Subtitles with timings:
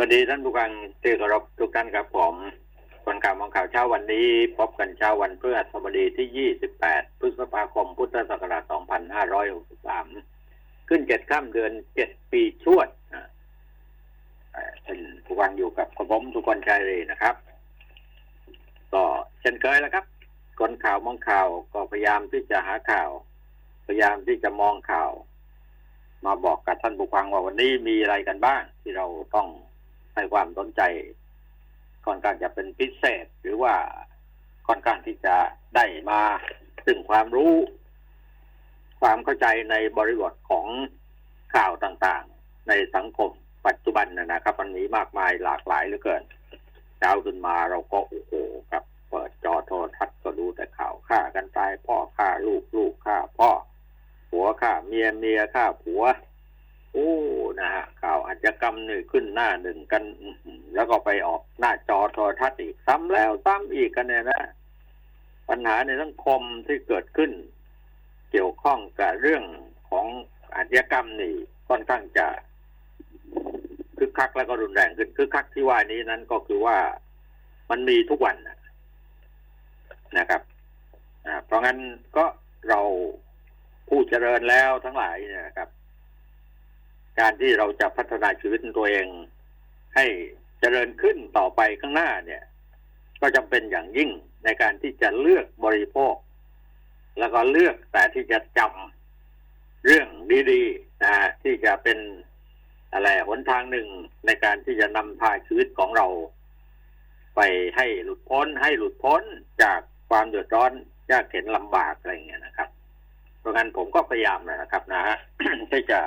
[0.00, 0.70] วัสดีท่านผู้ฟัง
[1.02, 2.34] ที่เคารพทุกท่านครับผม
[3.04, 4.26] คนข่าวมองข่าวเช้าวันนี้
[4.58, 8.62] พบกันเช้าวันพฤหัสบดีที่ 28 พฤษภาคม พุทธศักราช
[9.70, 12.88] 2563 ขึ้นเจ็ดข้ามเดือนเจ็ดปีชวด
[14.84, 17.34] ท่านผู้ฟังอยู่กับผมทุกคนใจเลยนะครับ
[18.92, 19.02] ก็
[19.40, 20.04] เช่นเคยแล้วครับ
[20.60, 23.10] คนข่าวมองข่าวก็พยายามที่จะหาข่าว
[23.86, 25.10] พยายามที่จะมองข่าว
[26.24, 29.48] มาบอกกับท่านผู้ฟังว่าวันนี้มีอะไรกันบ้าง ที่เราต้อง
[30.18, 30.82] ให้ความสนใจ
[32.06, 33.74] ค่อนข้างจะเป็นพิเศษ หรือว่า
[34.68, 35.36] ค่อนข้างที่จะ
[35.76, 36.22] ได้มา
[36.86, 37.54] ซึ่งความรู้
[39.00, 40.66] ความเข้าใจในบริบทของ
[41.54, 43.30] ข่าวต่างๆ ในสังคม
[43.66, 46.22] ปัจจุบันนะครับมันมีมากมายหลากหลายเหลือเกิน
[46.98, 48.32] เช้าขึ้นมาเราก็โอ้โห
[48.70, 53.50] ครับ เปิดจอโทรทัศน์ก็ดูแต่ข่าวฆ่ากันตายพ่อฆ่าลูกลูกฆ่าพ่อ
[54.30, 56.02] ผัวฆ่าเมียเมียฆ่าผัว
[56.98, 57.16] โอ้
[57.60, 60.02] นะฮะข่าวอาชญากรรมนี่ขึ้นหน้าหนึ่งกัน
[60.74, 64.40] แล้วก็ไปออกหน้าจอโทรทัศน์อีกซ้ำแล้วซ้ำอีกกันเนี่ยนะ
[65.48, 67.30] ปัญหาในสังคมที่เกิดขึ้น
[68.30, 69.44] เกี่ยวข้องกับเรื่อง
[69.90, 70.06] ของ
[70.54, 71.34] อาชญากรรมนี่
[71.68, 72.26] ค่อนข้างจะ
[73.98, 76.76] คึกคักแล้วก็รุนแรงขึ้นคึกคักที่ว่านี้นั้นก็คือว่า
[77.70, 78.36] มันมีทุกวัน
[80.18, 80.42] นะครับ
[81.46, 81.78] เพราะงั้น
[82.16, 82.24] ก็
[82.68, 82.80] เรา
[83.88, 85.68] ผู้เจริญแล้วทั้งหลายนะครับ
[87.20, 89.06] การที่เราจะพัฒนาชีวิตตัวเอง
[89.96, 90.06] ให้
[90.60, 92.42] เจริญขึ้นต่อไปข้างหน้าเนี่ย
[93.20, 94.10] ก็จำเป็นอย่างยิ่ง
[94.44, 96.14] ในการที่จะเลือกบริโภค
[97.18, 100.08] แล้วก็เลือกแต่ที่จะจำเรื่อง
[100.52, 101.98] ดีๆนะที่จะเป็น
[102.92, 103.88] อะไรหนทางหนึ่ง
[104.26, 106.06] ในการที่จะนำพาชีวิตของเรา
[107.36, 107.40] ไป
[107.76, 109.22] ให้หลุดพ้น ให้หลุดพ้น
[109.62, 110.72] จากความเดือดร้อน
[111.10, 112.68] ยากเข็นลำบากอะไรเงี้ยนะครับ
[113.38, 115.16] เพราะงั้นผมก็พยายามนะครับนะฮะ
[115.70, 116.00] ที่จะ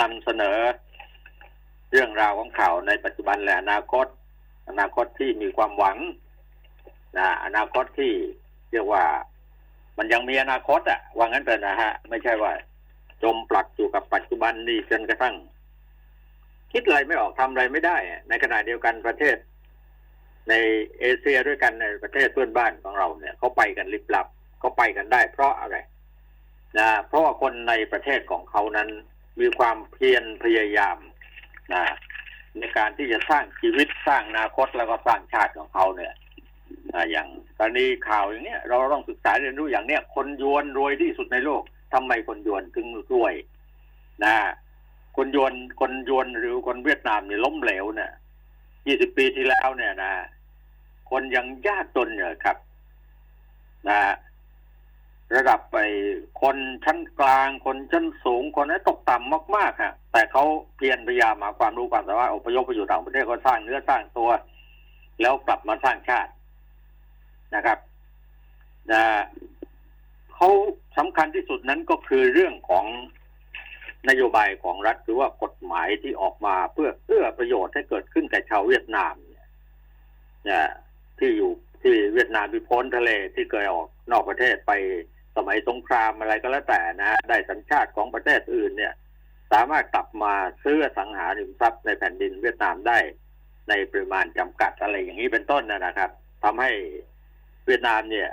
[0.00, 0.58] นำเสนอ
[1.90, 4.06] เรื่องราวของข่าวในปัจจุบันและอนาคต
[4.68, 5.98] อนาคตที่มีความหวัง
[7.18, 8.12] นะอนาคตที่
[8.72, 9.04] เรียกว่า
[9.98, 12.52] มันยังมีอนาคตอะว่างั้นเป็นนะฮะ ไม่ใช่ว่า
[13.22, 15.34] จมปลักอยู่กับปัจจุบันนี่จนกระทั่ง
[16.72, 17.96] คิดอะไรไม่ออกทำอะไรไม่ได้
[18.28, 19.36] ในขณะเดียวกันประเทศ
[20.48, 20.54] ใน
[20.98, 24.26] เอเชียด้วยกันในประเทศเพื่อนบ้านของเราเนี่ยเขาไปกันลิบลับ
[24.58, 25.76] เขาไปกันได้ เพราะอะไร
[26.78, 28.88] นะเพราะว่าคนในประเทศของเขานั้น
[29.40, 30.98] มีความเพียรพยายาม
[31.74, 31.84] นะ
[32.58, 36.12] ในการที่จะสร้างชีวิตสร้างอนาคตแล้วก็สร้างชาติของเขาเนี่ย
[37.10, 37.28] อย่าง
[37.58, 41.62] กรณีข่าวอย่างเนี้ยเราต้องศึกษาเรียนรู้อย่างเนี้ยคนยวนรวยที่สุดในโลก
[41.94, 43.34] ทำไมคนยวนถึงรวย
[44.24, 44.34] นะ
[45.16, 48.10] คนยวนคนยวนหรือคนเวียดนามเนี่ยล้มเหลวเนี่ย
[48.86, 50.12] ยี่สิบปีที่แล้วเนี่ยนะ
[51.10, 52.56] คนยังยากจนเนี่ยครับ
[53.88, 53.98] นะ
[55.36, 55.78] ระดับไป
[56.42, 60.44] คนชั้นกลางคนชั้นสูงคนนั้นตกต่ำมากๆฮะแต่เขา
[60.76, 64.30] เพียรพยายามหาความรู้ความสามารถอพยพไปอยู่ต่างประเทศก็สร้างเนื้อสร้างตัว
[65.20, 66.32] แล้วกลับมาสร้างชาติ
[67.54, 67.78] นะครับ
[68.92, 69.02] นะ
[70.34, 70.48] เขา
[70.98, 72.86] สำคัญที่สุดนั้นก็คือเรื่องของ
[74.08, 79.14] นโยบายของรัฐหรือว่ากฎหมายที่ออกมาเพื่อเอื้อประโยชน์ให้เกิดขึ้นแก่ชาวเวียดนาม
[80.44, 80.68] เนี่ย
[81.18, 81.50] ที่อยู่
[81.82, 84.72] ที่เวียดนามพิพ้นทะเลที่เคยออกนอกประเทศไป
[85.36, 88.92] สมัยสงครามอะไรก็แล้วแต่นะ ได้สัญชาติของประเทศอื่นเนี่ย
[89.52, 90.34] สามารถกลับมา
[90.64, 92.98] ซื้อสังหาริมทรัพย์ในแผ่นดินเวียดนามได้
[93.68, 96.10] ในปริมาณจำกัดอะไรอย่างนี้เป็นต้นนะครับ
[96.44, 96.70] ทำให้
[97.66, 98.28] เวียดนามเนี่ย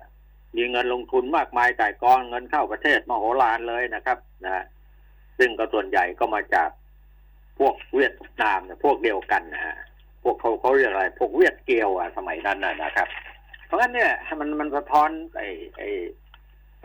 [0.56, 4.64] มีเงินลงทุนมากมายจ่ายกองเงินเข้าประเทศมโหฬารเลยนะครับ นะ
[5.38, 6.70] ซึ่งก็ส่วนใหญ่ก็มาจาก
[7.60, 9.76] พวกเวียดนามเนี่ยพวกเดียวกันนะฮะ
[10.24, 13.08] พวกเขาเขาเรียกอะไร พวกเวียดเกียวอะสมัยนั้นนะครับ
[13.66, 15.48] เพราะงั้นเนี่ยมันมันสะท้อนไอ้
[15.78, 15.90] ไอ้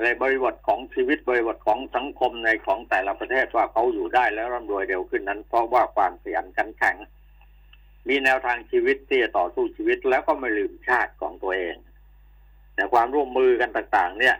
[0.03, 6.97] ในบริบทของชีวิตบริบทของสังคมในของแต่ละประเทศว่าเขาอยู่ได้แล้วร่ำรวยเร็วขึ้นนั้น เพราะว่าความขยันขันแข็ง
[8.09, 11.77] มีแนวทางชีวิตที่จะต่อสู้ชีวิตแล้วก็ไม่ลืมชาติของตัวเอง
[12.75, 14.37] แต่ความร่วมมือกันต่าง ๆ เนี่ย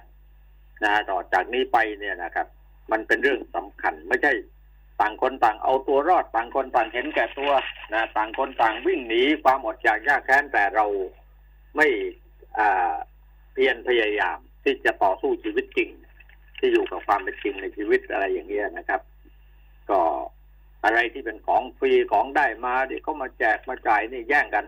[0.85, 2.47] นะต่อจากนี้ไปเนี่ยนะครับ
[2.91, 4.33] มันเป็นเรื่องสำคัญไม่ใช่
[5.01, 7.53] ต่างคนต่างเอาตัวรอดต่างคนต่างเห็นแก่ตัว
[7.95, 10.87] นะต่างคนต่างวิ่งหนีความอดอยากยากแค้นแต่เรา
[11.77, 11.87] ไม่
[13.53, 15.91] เพียรพยายาม ที่จะต่อสู้ชีวิตจริง
[16.59, 19.01] ที่อยู่กับความเป็นจริงในชีวิตอะไรอย่างเงี้ยนะครับ
[19.91, 20.01] ก็
[20.85, 24.65] อะไรที่เป็นของฟรีของได้มาเดี๋ยวเขามาแจกมาจ่ายนี่แย่งกัน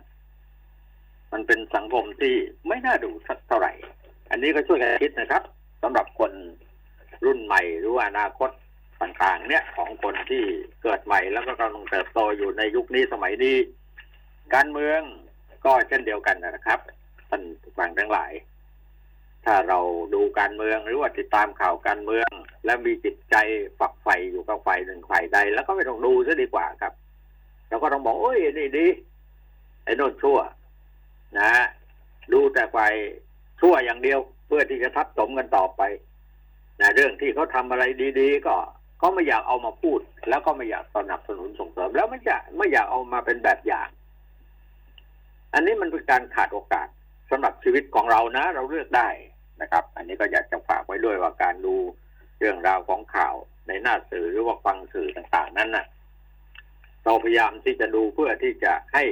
[1.32, 2.34] มันเป็นสังคมที่
[2.68, 3.72] ไม่น่าดูสักเท่าไหร่
[4.30, 5.42] อันนี้ก็ช่วยกันคิดนะครับ
[5.82, 6.32] สำหรับคน
[7.24, 8.50] รุ่นใหม่หรือว่าอนาคต
[9.02, 10.42] ต่างๆ เนี่ยของคนที่
[10.82, 13.56] เกิดใหม่แล้วก็กำลังเติบโตอยู่ในยุคนี้สมัยนี้
[14.54, 15.00] การเมือง
[15.64, 16.80] ก็เช่นเดียวกันนะครับ
[17.28, 17.42] ท่าน
[17.78, 18.32] ฟังทั้งหลาย
[19.50, 19.80] ถ้าเรา
[20.14, 22.30] ดูการเมืองหรือว่าติดตามข่าวการเมือง
[22.64, 23.36] และมีจิตใจ
[23.78, 26.92] ฝักใฝ่อยู่กับฝ่ายหนึ่งฝ่ายใด แล้วก็ไม่ต้องดูซะดีกว่าครับ
[27.68, 28.86] เราก็ต้องบอกโอ้ยนี่ดี
[29.84, 30.38] ไอ้โน่นชั่ว
[31.38, 31.66] นะฮะ
[32.32, 32.94] ดูแต่ฝ่าย
[33.60, 35.82] ชั่วอย่างเดียว เพื่อที่จะทับถมกันต่อไป
[36.80, 37.84] นะเรื่องที่เขาทำอะไร
[38.20, 38.56] ดี ๆ ก็
[39.02, 43.88] ก็ไม่อยากเอามาพูด แล้วก็ไม่อยากสนับสนุนส่งเสริม แล้วไม่จะไม่อยากเอามาเป็นแบบอย่าง
[45.54, 46.88] อันนี้มันเป็นการขาดโอกาส
[47.30, 49.08] สำหรับชีวิตของเรานะ เราเลือกได้
[49.62, 51.76] นะครับ อันนี้ก็อยากจะฝากไว้ด้วยว่าการดู
[52.38, 53.34] เรื่องราวของข่าว
[53.68, 55.86] ในหน้าสื่อหรือว่าฟังสื่อต่างๆ นั้นนะ่ะ
[57.04, 59.04] เราพยายามที่จะดูเพื่อที่จะให้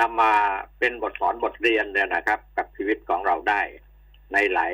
[0.00, 0.32] นำมา
[0.78, 3.60] เป็นบทสอนบทเรียนเนี่ยนะครับ กับชีวิตของเราได้
[4.32, 4.72] ในหลาย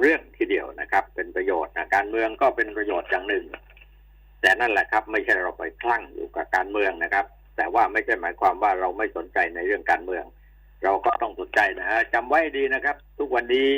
[0.00, 3.46] เรื่องทีเดียวนะครับ เป็นประโยชน์นะการเมืองก็เป็นประโยชน์อย่างหนึ่ง
[4.40, 7.26] แต่นั่นแหละครับ ไม่ใช่เราไปคลั่งอยู่กับการเมืองนะครับ
[7.56, 10.24] แต่ว่าไม่ใช่หมายความว่าเราไม่สนใจในเรื่องการเมือง
[10.84, 13.68] เราก็ต้องสนใจนะฮะจำไว้ดีนะครับ ทุกวันนี้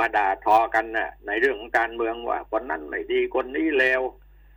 [0.00, 4.02] มาด่าทอกันนะ่ะ ในเรื่องของการเมืองว่าคนนั้นไม่ดีคนนี้เลว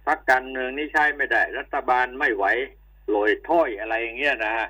[0.08, 2.46] พักการเมืองนี้ใช้ไม่ได้ รัฐบาลไม่ไหว
[3.16, 4.68] ลอยถ้อยอะไรอย่างเงี้ยนะฮะ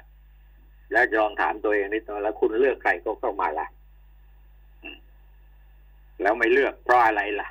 [0.92, 3.68] แล้วลองถามตัวเองนิดหน่อยแล้วคุณเลือกใครก็เข้ามาล่ะ
[6.22, 7.48] แล้วไม่เลือกเพราะอะไรล่ะ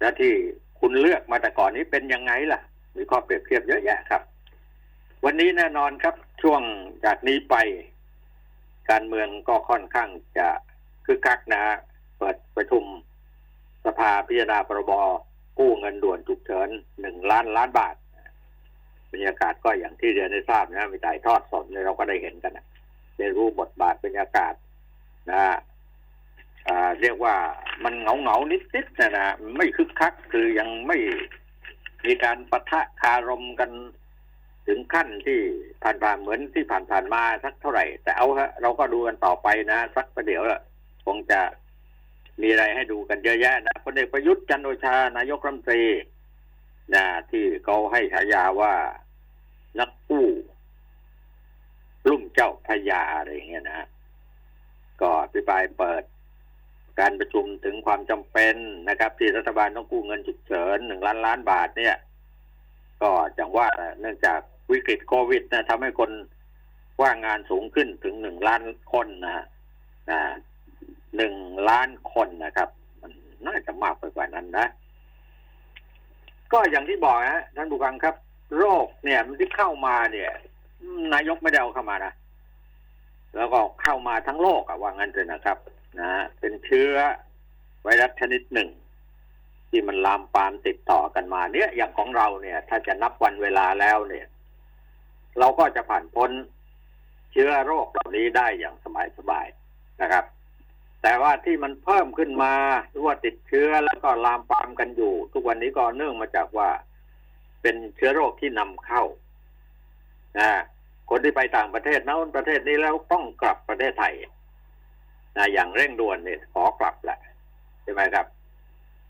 [0.00, 0.32] แล้วที่
[0.80, 2.60] คุณเลือกมาแต่ก่อนนี้เป็นยังไงล่ะ
[2.96, 4.22] มีข้อเปรียบเทียบเยอะแยะครับ
[5.24, 6.62] วันนี้แน่นอนครับ ช่วง
[7.04, 7.56] จากนี้ไป
[8.90, 10.08] การเมืองก็ค่อนข้าง
[10.38, 10.48] จะ
[11.06, 11.62] คึกคักนะ
[12.18, 12.84] เปิดประชุม
[13.86, 14.92] สภาพิจารณาพรบ
[15.58, 16.68] กู้เงินด่วนฉุกเฉิน
[17.00, 17.94] หนึ่งล้านล้านบาท
[19.12, 22.66] บรรยากาศก็อย่างที่เรียนได้ทราบนะมีถ่ายทอดสดเนี่ยเราก็ได้เห็นกันนะ
[23.18, 24.54] ได้รู้บทบาทบรรยากาศ
[25.30, 25.42] นะ
[27.00, 27.34] เรียกว่า
[27.84, 30.98] มันเหงาเหงานิดนิดนะนะไม่คึกคักคือยังไม่
[32.06, 33.70] มีการปะทะคารมกัน
[34.66, 35.40] ถึงขั้นที่
[35.82, 40.42] ผ่านๆเหมือนที่ผ่านๆมาสักเท่าไหร่ แต่เอาฮะเราก็ดูกันต่อไปนะ สักประเดี๋ยว
[41.06, 41.40] คงจะ
[42.42, 45.84] มีอะไรให้ดูกันเยอะแยะนะพลเอกประยุทธ์จันโอชานายกรัฐมนตรี
[46.94, 48.74] นะที่เขาให้ฉายาว่า
[49.80, 50.26] นักกู้
[52.08, 53.86] ลุ่มเจ้าพยาอะไรอย่างเงี้ยนะ
[55.00, 56.02] ก็อภิปรายเปิด
[57.00, 58.56] การประชุมถึงความจำเป็น
[58.88, 61.96] นะครับ ที่รัฐบาลต้องกู้เงินฉุกเฉินหนึ่งล้านล้านบาทเนี่ย
[63.02, 63.68] ก็จังว่า
[64.00, 66.10] เนื่องจากวิกฤตโควิดนะทำให้คน
[67.02, 68.62] ว่างงานสูงขึ้นถึงหนึ่งล้าน
[68.92, 69.46] คนนะฮะ
[71.18, 71.34] หนึ่ง
[71.68, 72.68] ล้านคนนะครับ
[73.00, 73.10] มัน
[73.46, 74.66] น่าจะมากไปกว่านั้นนะ
[76.52, 78.14] ก็อย่างที่บอกนะท่านผู้ฟังครับ
[78.58, 80.30] โรคเนี่ยมันที่เข้ามาเนี่ย
[81.14, 82.12] นายกไม่ได้เอาเข้ามานะ
[83.36, 85.58] แล้วก็เข้ามาทั้งโลกอะว่างั้นเลยนะครับ
[86.00, 86.94] นะเป็นเชื้อ
[87.82, 88.68] ไวรัสชนิดหนึ่ง
[89.68, 94.26] ที่มันลามปามติดต่อกันมา เนี่ยอย่างของเราเนี่ย ถ้าจะนับวันเวลาแล้วเนี่ย
[95.38, 96.30] เราก็จะผ่านพ้น
[97.32, 98.74] เชื้อโรคเหล่านี้ได้อย่าง
[99.18, 100.24] สบายๆนะครับ
[101.08, 102.54] แต่ว่าที่มันเพิ่มขึ้นมา
[102.90, 106.68] หรือว่าติดเชื้อแล้วก็ลามปามกันอยู่ ทุกวันนี้ก็เนื่องมาจากว่า
[107.62, 109.02] เป็นเชื้อโรคที่นำเข้า
[110.38, 110.50] นะ
[111.10, 114.14] คนที่ไปต่างประเทศนั้นประเทศนี้แล้วต้องกลับประเทศไทย
[115.36, 117.18] นะอย่างเร่งด่วนเนี่ยขอกลับแหละ
[117.82, 118.26] ใช่ไหมครับ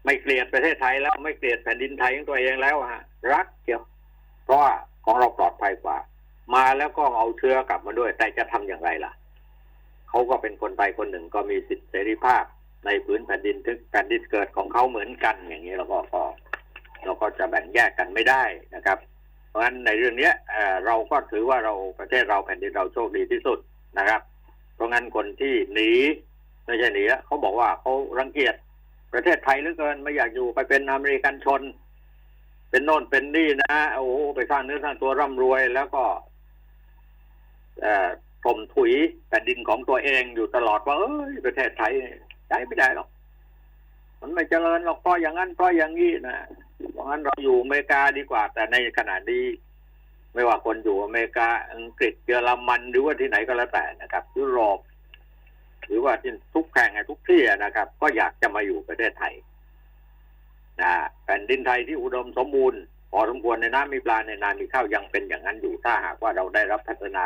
[0.04, 3.02] ไม่เกลียดประเทศไทยแล้วไม่เกลียดแผ่นดินไทยของตัวเองแล้วฮะ
[3.32, 3.82] รักเกี่ยว
[4.44, 4.72] เพราะว่า
[5.04, 5.98] ของเราปลอดภัยกว่า
[6.54, 9.12] มาแล้วก็เอาเชื้อกลับมาด้วย แต่จะทำอย่างไรล่ะ
[10.08, 12.44] เขาก็เป็นคนไทยคนหนึ่งก็มีสิทธิเสรีภาพ
[12.86, 16.22] ในพื้นแผ่นดินทึกแผ่นดินเกิดของเขาเหมือนกันอย่างนี้เราก็ก็
[17.04, 18.42] เราก็จะแบ่งแยกกันไม่ได้
[18.74, 18.98] นะครับ
[19.48, 20.34] เพราะฉะนั้นในเรื่องเนี้ย
[20.86, 23.58] เราก็ถือว่าเราประเทศเราแผ่นดินเราโชคดีที่สุด
[23.98, 24.20] นะครับ
[24.74, 25.90] เพราะงั้นคนที่หนี
[26.64, 28.54] ไม่ใช่หนีเขาบอกว่าเขารังเกียจ
[29.12, 31.62] ประเทศไทยเหลือเกินไม่อยากอยู่ไปเป็นอเมริกันชน
[32.70, 36.04] เป็นโน่นเป็นนี่นะโอ้ไปสร้างเนื้อสร้างตัวร่ำรวยแล้วก็
[37.82, 37.84] ถ
[38.56, 38.92] มถุย
[39.28, 41.92] แผ่นดินของตัวเองอยู่ตลอดว่าเอ้ยประเทศไทย
[42.48, 43.08] ใช้ไม่ได้หรอก
[44.20, 46.38] มันไม่เจริญหรอกเพราะอย่างนั้นเพราะอย่างนี้นะ
[46.92, 49.44] เพราะงั้นเราอยู่อเมริกาดีกว่า แต่ในขณะนี้
[50.34, 54.78] ไม่ว่าคนอยู่อเมริกาอังกฤษเยอรมันหรือว่าที่ไหนก็แล้วแต่นะครับ ยุโรป
[55.86, 59.34] หรือว่าที่ทุกแห่งทุกที่นะครับ ก็อยากจะมาอยู่ประเทศไทย
[60.80, 60.92] นะ
[61.24, 67.24] แผ่นดินไทยที่อุดมสมบูรณ์พอสมควรในน้ำมีปลาในนามีข้าวยังเป็นอย่างนั้นอยู่ถ้าหากว่าเราได้รับพัฒนา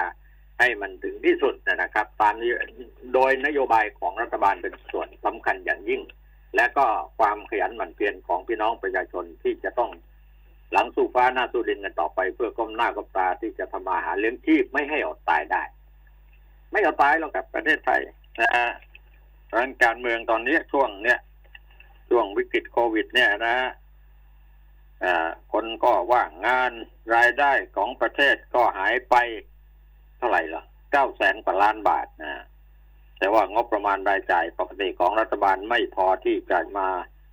[0.58, 2.34] ให้มันถึงที่สุดนะครับตาม
[3.14, 6.02] โดยนโยบายของรัฐบาลเป็นส่วนสำคัญอย่างยิ่ง
[6.56, 6.86] และก็
[7.18, 9.90] ความขยันหมั่นเพียรของพี่น้องประชาชนที่จะต้อง
[10.72, 15.62] หลังสู่ฟ้าหน้าสู่ดินกันต่อไป เพื่อก้มหน้าก้มตาที่จะทำมาหาเลี้ยงชีพไม่ให้อดตายได้
[16.72, 18.00] ไม่อดตายหรอกครับประเทศไทย
[18.40, 18.68] นะฮะ
[19.56, 21.18] รังการเมืองตอนนี้ช่วงเนี้ย
[22.10, 23.56] ช่วงวิกฤตโควิด เนี่ยนะ
[25.04, 25.14] อ่
[25.52, 26.72] คนก็ว่างงาน
[27.14, 29.14] รายได้ของประเทศก็หายไป
[30.22, 30.62] ท่าไหร่ล่ะ
[30.92, 32.44] เก้าแสนกว่าล้านบาทนะ
[33.18, 36.88] แต่ว่างบประมาณรายจ่ายปกติของรัฐบาลไม่พอที่จะมา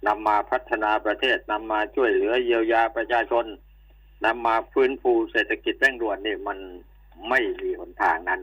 [0.08, 3.46] นำมาพัฒนาประเทศนำมาช่วยเหลือเยียวยาประชาชน
[4.25, 6.60] นำมาฟื้นฟูเศรษฐกิจเร่งด่วนนี่มัน
[7.29, 8.41] ไม่มีหนทางนั้น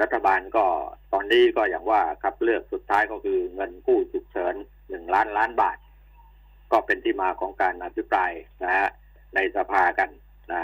[0.00, 0.64] รัฐบาลก็
[1.12, 4.54] ตอนนี้ก็อย่างว่าครับเลือกสุดท้ายก็คือเงินกู้ฉุกเฉิน
[4.88, 5.78] หนึ่งล้านล้านบาท
[6.72, 8.30] ก็เป็นที่มาของการอภิปราย
[8.62, 8.88] นะฮะ
[9.34, 10.10] ในสภากัน
[10.52, 10.60] นะ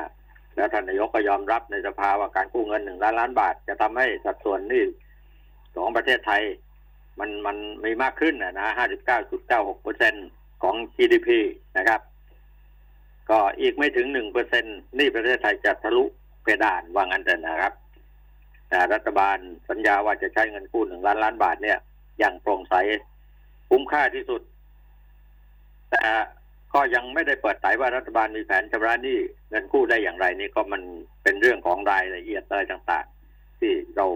[0.56, 4.84] แล้วท่านนายกก็ยอมรับในสภาว่าการกู้เงินหนึ่งล้านล้านบาท จะทำให้สัดส่วนนี่
[5.74, 6.42] ของประเทศไทย
[7.18, 10.14] มันมันมีมากขึ้นนะนะห้าสิบเก้าจุดเก้าหกเปอร์เซ็น
[10.62, 11.28] ของ GDP
[11.78, 12.00] นะครับ
[13.30, 14.64] ก็อีกไม่ถึงหนึ่งเปอร์เซ็น
[14.98, 16.04] นี่ประเทศไทยจะทะลุ
[16.42, 17.72] เพดานว่างั้นเถอะนะครับ
[18.68, 19.36] แต่รัฐบาล
[19.68, 21.78] สัญญาว่าจะใช้เงินกู้หนึ่งล้านล้านบาทเนี่ย
[22.18, 22.74] อย่างโปร่งใส
[23.70, 24.42] คุ้มค่าที่สุด
[25.90, 26.02] แต่
[26.76, 29.18] ก็ยังไม่ได้เปิดเผยว่ารัฐบาลมีแผนชำระหนี้
[29.50, 30.82] เงินกู้ได้อย่างไรนี่ก็มัน
[31.22, 34.06] เป็นเรื่องของรายละเอียดอะไรต่าง ๆ ที่เรา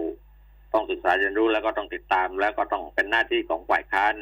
[0.73, 4.13] ต้องศึกษาเรียนรู้แล้วก็ต้องติดตาม แล้วก็ต้องเป็นหน้าที่ของฝ่ายค้าน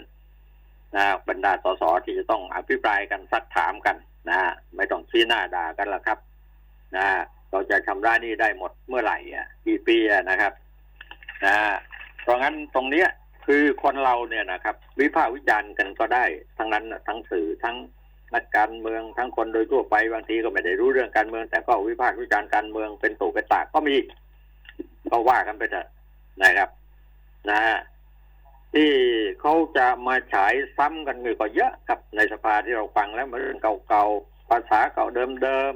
[0.95, 3.97] นะบรรดาสสที่จะต้องอภิปรายกันซักถามกัน
[4.29, 4.39] นะ
[4.75, 6.19] ไม่ต้องชี้หน้าด่ากันละครับ
[6.95, 7.07] นะ
[7.51, 9.97] เราจะชำระหนี้ได้หมดเมื่อไหร่อะกี่ปี
[10.29, 10.53] นะครับ
[11.45, 11.55] นะ
[12.23, 13.07] เพราะงั้นตรงเนี้ย
[13.45, 16.25] คือคนเราเนี่ยนะครับ วิพากษ์วิจารณ์กันก็ได้
[16.57, 17.75] ทั้งนั้นทั้งสื่อทั้ง
[18.33, 23.95] นักการเมืองทั้งคนโดยทั่วไปบางทีก็ไม่ได้รู้เรื่องการเมือง แต่ก็วิพากษ์วิจารณ์การเมืองเป็นตู่เป็นตากก็มี
[25.11, 25.87] ก็ว่ากันไปเถอะ
[26.43, 26.69] นะครับ
[27.49, 27.61] นะ
[28.73, 28.91] ที่
[29.41, 35.07] เขาจะมาฉายซ้ำกันก็เยอะครับในสภาที่เราฟังแล้วมันเรื่องเก่าๆภาษาเก่า
[35.43, 35.75] เดิม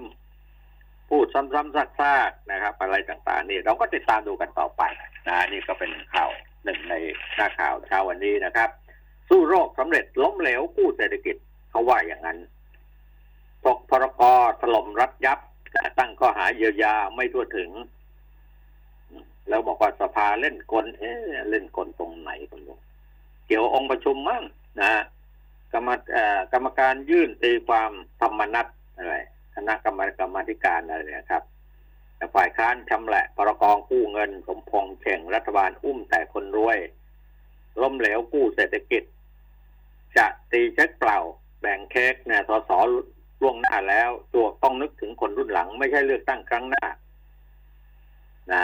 [0.53, 4.81] ๆพูดซ้ำๆซากๆนะครับ อะไรต่างๆ นี่เราก็ติดตามดูกันต่อไป
[5.27, 6.29] นะนี่ก็เป็นข่าว
[6.63, 6.95] หนึ่งใน
[7.35, 8.69] หน้าข่าวเช้าวันนี้นะครับ
[9.29, 11.35] สู้โรคสำเร็จล้มเหลวกู้เศรษฐกิจ
[11.73, 12.39] เขาว่าอย่างนั้น
[13.65, 14.21] ตกพรก
[14.61, 15.39] ถล่มรัฐยับ
[15.99, 17.69] ตั้งข้อหาเยียวยาไม่ทั่วถึง
[19.49, 21.13] แล้วบอกว่าสภาเล่นกลเอ๊
[21.49, 22.79] เล่นกลตรงไหนคุณลุง
[23.47, 24.43] เกี่ยวองค์ประชุมมั่ง
[24.81, 24.93] นะ
[25.73, 25.89] กรรม
[26.53, 29.17] กรรมการยื่นตีความธรรมนัตอะไร
[29.55, 31.43] คณะกรรมกรรมธิการอะไรเนี่ยครับ
[32.15, 36.79] แต่ฝ่ายค้านชำแหละพรกองกู้เงินสมพงษ์เข่งรัฐบาลอุ้มแต่คนรวย
[37.81, 39.03] ล้มเหลวกู้เศรษฐกิจ
[40.17, 41.19] จะตีเช็คเปล่า
[41.63, 42.71] แบ่งเค้กเนี่ยสส
[43.41, 46.85] ล่วงหน้าแล้ว ตัวต้องนึกถึงคนรุ่นหลัง ไม่ใช่เลือกตั้งครั้งหน้า
[48.51, 48.63] นะ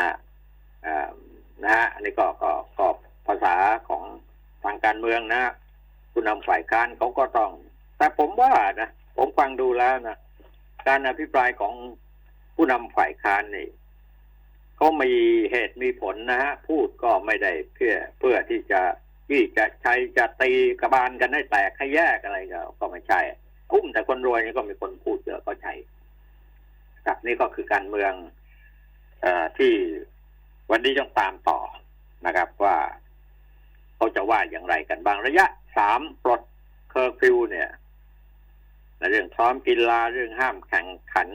[1.64, 2.88] นะฮะอันนี้ก็ก็ก็
[3.28, 3.56] ภาษา
[3.90, 4.04] ของ
[4.64, 5.44] ทางการเมืองนะ
[6.12, 7.52] ผู้นำฝ่ายค้านเขาก็ต้อง
[7.98, 10.18] แต่ผมว่านะผมฟังดูแล้วนะ
[10.88, 11.74] การอภิปรายของ
[12.56, 13.68] ผู้นำฝ่ายค้านนี่
[14.76, 15.12] เขามี
[15.52, 18.82] เหตุมีผลนะฮะ พูดก็ไม่ได้เพื่อเพื่อที่จะ
[19.30, 23.20] ที่จะใช้จะตีกระบาลกันให้แตกให้แยกอะไรก็ก็ไม่ใช่
[23.72, 25.74] อุ้มแต่คนรวยนี่ก็มีคนพูดเยอะก็ใช่
[27.06, 28.14] ครับนี่ก็คือการเมือง
[29.26, 29.74] อที่
[30.72, 31.60] วันนี้ต้องตามต่อ
[32.26, 32.78] นะครับ ว่า
[33.96, 35.46] เขาจะว่าอย่างไรกันบางระยะ
[35.78, 36.42] สามปลด
[36.90, 37.70] เคอร์ฟิวเนี่ย
[38.98, 41.30] ในเรื่องซ้อมกีฬาเรื่องห้ามแข่งขัน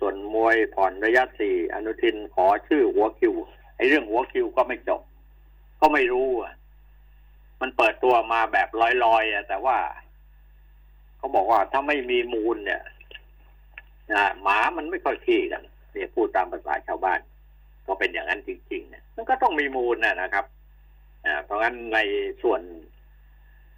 [0.00, 3.34] ส่วนมวยผ่อนระยะสี่อนุทินขอชื่อหัวคิว
[3.76, 5.02] ไอ้เรื่องหัวคิวก็ไม่จบ
[5.80, 6.54] ก็ไม่รู้อะ
[7.60, 8.68] มันเปิดตัวมาแบบ
[9.04, 9.78] ลอยๆอะ แต่ว่า
[11.18, 12.82] เขาบอกว่าถ้าไม่มีมูลเนี่ย
[14.12, 17.20] นะหมามันไม่ค่อยขี้กันเนี่ยพูดตามภาษาชาวบ้าน
[17.86, 20.46] ก็เป็นอย่างนั้นจริงๆเนี่ยมันก็ต้องมีมูลนะครับ
[21.44, 21.98] เพราะงั้นใน
[22.42, 22.60] ส่วน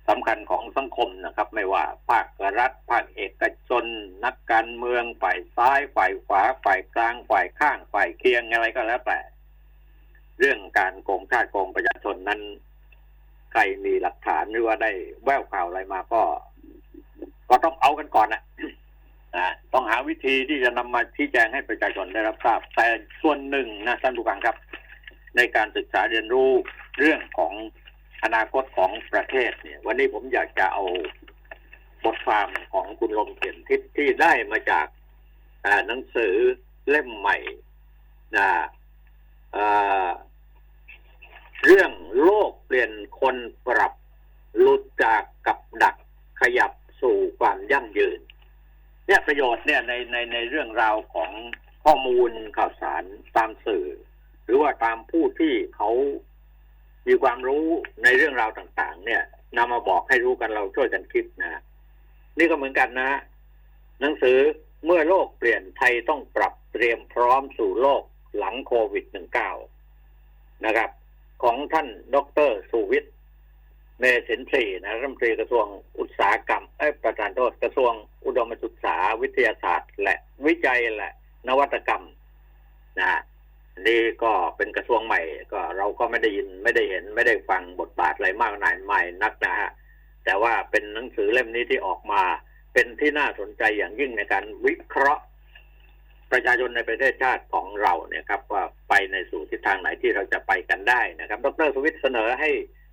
[0.08, 2.26] สำคัญของสังคมนะครับ ไม่ว่าภาค
[2.58, 3.84] รัฐภาคเอกชน
[4.24, 9.20] นักการเมืองฝ่ายซ้ายฝ่ายขวาฝ่ายกลางฝ่ายข้างฝ่ายเคียงอะไรก็แล้วแต่
[10.38, 12.40] เรื่องการโกงชาติโกงประชาชนนั้น
[13.52, 14.90] ใครมีหลักฐานหรือว่าได้
[15.24, 16.22] แววข่าวอะไรมาก็
[17.50, 18.42] ก็ต้องเอากันก่อนนะ
[19.36, 22.86] นะต้องหาวิธีที่จะนำมาชี้แจงให้ประชาชนได้รับทราบ แต่
[23.22, 24.56] ส่วนหนึ่งนะท่านผู้ฟังครับ
[25.36, 26.50] ในการศึกษาเรียนรู้
[26.98, 27.54] เรื่องของ
[28.24, 30.84] อนาคตของประเทศเนี่ย วันนี้ผมอยากจะเอา
[32.04, 34.86] บทความของคุณลมเขียนทิศที่ได้มาจาก
[35.86, 36.34] หนังสือ
[36.90, 37.36] เล่มใหม่
[38.36, 38.48] นะ
[41.64, 43.36] เรื่องโลกเปลี่ยนคน
[43.66, 43.92] ปรับ
[44.58, 45.96] หลุดจากกับดัก
[46.40, 46.72] ขยับ
[47.02, 48.20] สู่ความยั่งยืน
[49.06, 51.30] เนี่ยประโยชน์เนี่ยในในในเรื่องราวของ
[51.84, 53.04] ข้อมูลข่าวสาร
[53.36, 53.86] ตามสื่อ
[54.44, 55.90] หรือว่าตามผู้ที่เขา
[57.06, 57.66] มีความรู้
[58.04, 59.22] ในเรื่องราวต่าง ๆ เนี่ย
[59.56, 61.62] นำมาบอกให้รู้กันเราช่วยกันคิดนะ
[62.38, 63.10] นี่ก็เหมือนกันนะ
[64.00, 64.38] หนังสือ
[64.84, 68.02] เมื่อโลกเปลี่ยนไทยต้องปรับเตรียมพร้อมสู่โลก
[68.36, 69.04] หลังโควิด
[69.84, 70.90] -19 นะครับ
[71.42, 72.16] ของท่านด
[72.48, 73.14] รสุวิทย์
[73.98, 75.66] เมสินทรีนะรัฐมนตรีกระทรวง
[75.98, 77.92] อุตสาหกรรมเอ้ประธานโทษกระทรวง
[78.24, 80.14] อุดมศึกษาวิทยาศาสตร์ และ
[80.46, 81.12] วิจัยและ
[81.48, 82.04] นวัตกรรม
[82.98, 83.20] นะ
[83.86, 85.20] นี่ก็เป็นกระทรวงใหม่
[85.52, 89.70] ก็เราก็ไม่ได้ยินไม่ได้เห็น ไม่ได้ฟังบทบาทอะไรมากนายใหม่นักนะฮะ
[90.24, 92.22] แต่ว่าเป็นหนังสือเล่มนี้ที่ออกมา
[92.72, 95.22] เป็นที่น่าสนใจอย่างยิ่งในการวิเคราะห์
[96.32, 102.50] ประชาชนในประเทศชาติของเราเนี่ยครับว่าไปในสู่ทิศทางไหนที่เราจะไปกันได้นะครับ ดรสุวิทย์เสนอให้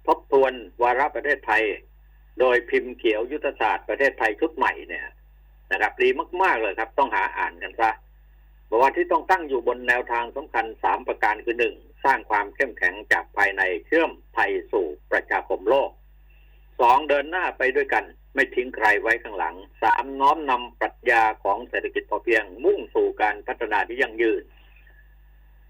[0.08, 1.64] ทบทวนวาระประเทศไทย
[2.40, 5.06] โดยพิมพ์เขียวยุทธศาสตร์ประเทศไทยชุดใหม่เนี่ย
[5.72, 6.10] นะครับดี
[6.44, 7.92] มากๆเลยครับ ต้องหาอ่านกันซะ
[8.70, 11.76] บอกว่าที่ต้องตั้งอยู่บนแนวทางสำคัญสามประการคือหนึ่ง
[12.06, 15.90] สร้างความเข้มแข็งจากภายในเชื่อมไทยสู่ประชาคมโลก
[16.80, 18.04] สองเดินหน้าไปด้วยกัน
[18.36, 24.44] ไม่ทิ้งใครไว้ข้างหลังสามน้อมนำปรัชญาของเศรษฐกิจพอเพียง มุ่งสู่การพัฒนาที่ยั่งยืน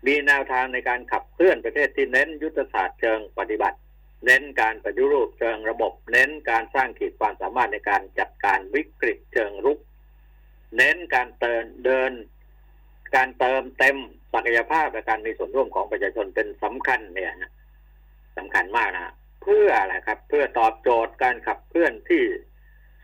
[0.06, 3.78] มีแนวทางในการขับเคลื่อนประเทศที่เน้นยุทธศาสตร์เชิงปฏิบัติ
[4.26, 9.80] เน้นการปฏิรูปเชิงระบบ เน้นการสร้างขีดความสามารถในการจัดการวิกฤตเชิงรุก
[10.76, 12.12] เน้นการเตินเดิน
[13.16, 13.98] การเติมเต็ม
[14.34, 17.34] ศักยภาพและการมีส่วนร่วมของประชาชนเป็นสำคัญเนี่ย
[18.38, 22.24] สำคัญมากนะเพื่ออะไรครับ เพื่อตอบโจทย์การขับเคลื่อนที่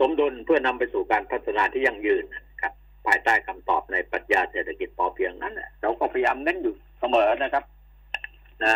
[0.02, 2.24] สมดุลเพื่อนำไปสู่การพัฒนาที่ยั่งยืน
[2.62, 2.74] ครับ
[3.06, 7.64] ภายใต้คำตอบในปรัชญาเศรษฐกิจพอเพียงนั้นเราก็พยายามเน้นอยู่เสมอนะครับ
[8.64, 8.76] นะ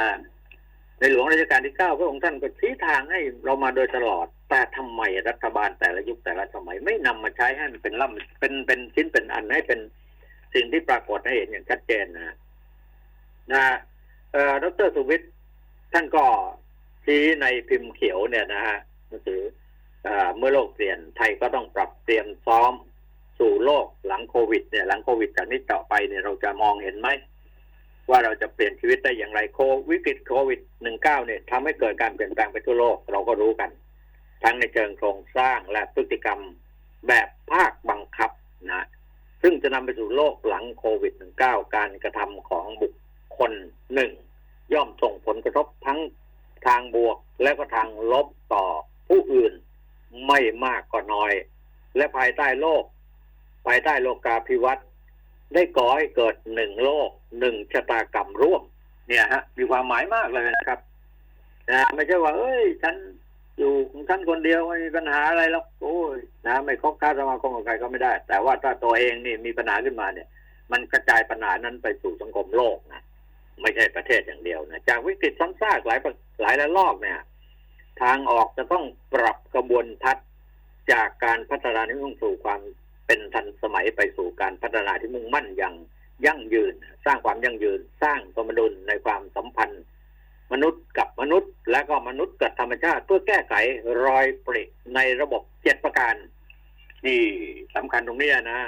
[0.99, 9.79] ในหลวงรัชกาลที่เก้าพระองค์ท่านก็ชี้ทางให้เรามาโดยตลอด แต่ทำไมรัฐบาลแต่ละยุคแต่ละสมัยไม่นำมาใช้ให้มันเป็นล่ำเป็นเป็นชิ้นเป็นอันให้เป็น
[10.53, 12.35] สิ่งที่ปรากฏให้เห็นอย่างชัดเจนนะ
[13.53, 13.63] นะ
[14.31, 15.31] เอ่อดรสุวิทย์
[15.93, 16.25] ท่านก็
[17.05, 18.77] ชี้ในพิมพ์เขียวเนี่ยนะฮะ
[19.07, 19.41] หนังสือ
[20.37, 22.73] เมื่อโลกเปลี่ยนไทยก็ต้องปรับเตรียมซ้อม
[23.39, 27.09] สู่โลกหลังโควิดเนี่ยหลังโควิดจากนี้ต่อไปเนี่ยเราจะมองเห็นไหม
[28.09, 29.59] ว่าเราจะเปลี่ยนชีวิตได้อย่างไรโค
[29.89, 33.69] วิกฤตโควิด19เก้าเนี่ยทำให้เกิดการเปลี่ยนแปลงไปทั่วโลกเราก็รู้กัน
[34.43, 36.39] ทั้งในเชิงโครงสร้างและพฤติกรรม
[37.07, 38.31] แบบภาคบังคับ
[38.71, 38.87] นะ
[39.41, 42.93] ซึ่งจะนำไปสู่โลกหลังโควิด19การกระทำของบุค
[43.37, 43.51] คล
[43.93, 44.11] หนึ่ง
[44.73, 45.99] ย่อมส่งผลกระทบทั้ง
[46.67, 48.65] ทางบวกและก็ทางลบต่อ
[49.09, 49.53] ผู้อื่น
[50.27, 51.33] ไม่มากก็น้อย
[51.97, 52.83] และภายใต้โลก
[53.67, 54.87] ภายใต้โลกาภิวัตน์
[55.53, 58.63] ได้ก่อให้เกิดหนึ่งโลกหนึ่งชะตากรรมร่วม
[59.07, 60.79] เนี่ยฮะ มีความหมายมากเลยนะครับ
[61.71, 62.95] นะไม่ใช่ว่า เอ้ยฉัน
[63.57, 70.27] อยู่ของฉันคนเดียวไม่มีปัญหาอะไรหรอกโอ้ยนะไม่คบค้าสมาคมกับใครก็ไม่ได้ แต่ว่าถ้าตัวเองนี่มีปัญหาขึ้นมาเนี่ย
[70.71, 73.01] มันกระจายปัญหานั้นไปสู่สังคมโลกนะ
[73.61, 75.99] ไม่ใช่ประเทศอย่างเดียวนะจากวิกฤตซ้ำซากหลาย
[76.41, 77.19] หลายระลอกเนี่ย
[78.01, 80.27] ทางออกจะต้องปรับกระบวนทัศน์
[80.91, 82.61] จากการพัฒนาที่มุ่งสู่ความ
[83.07, 85.75] เป็นทันสมัยไปสู่การพัฒนาที่มุ่งมั่นอย่าง
[86.25, 86.73] ยั่งยืน
[87.05, 89.83] สร้างความยั่งยืน สร้างสมดุลในความสัมพันธ์
[90.53, 93.53] มนุษย์กับมนุษย์ และก็มนุษย์กับธรรมชาติ เพื่อแก้ไข
[94.05, 94.63] รอยปริ
[94.95, 96.15] ในระบบเจ็ดประการ
[97.05, 97.21] นี่
[97.75, 98.59] สำคัญตรงนี้นะ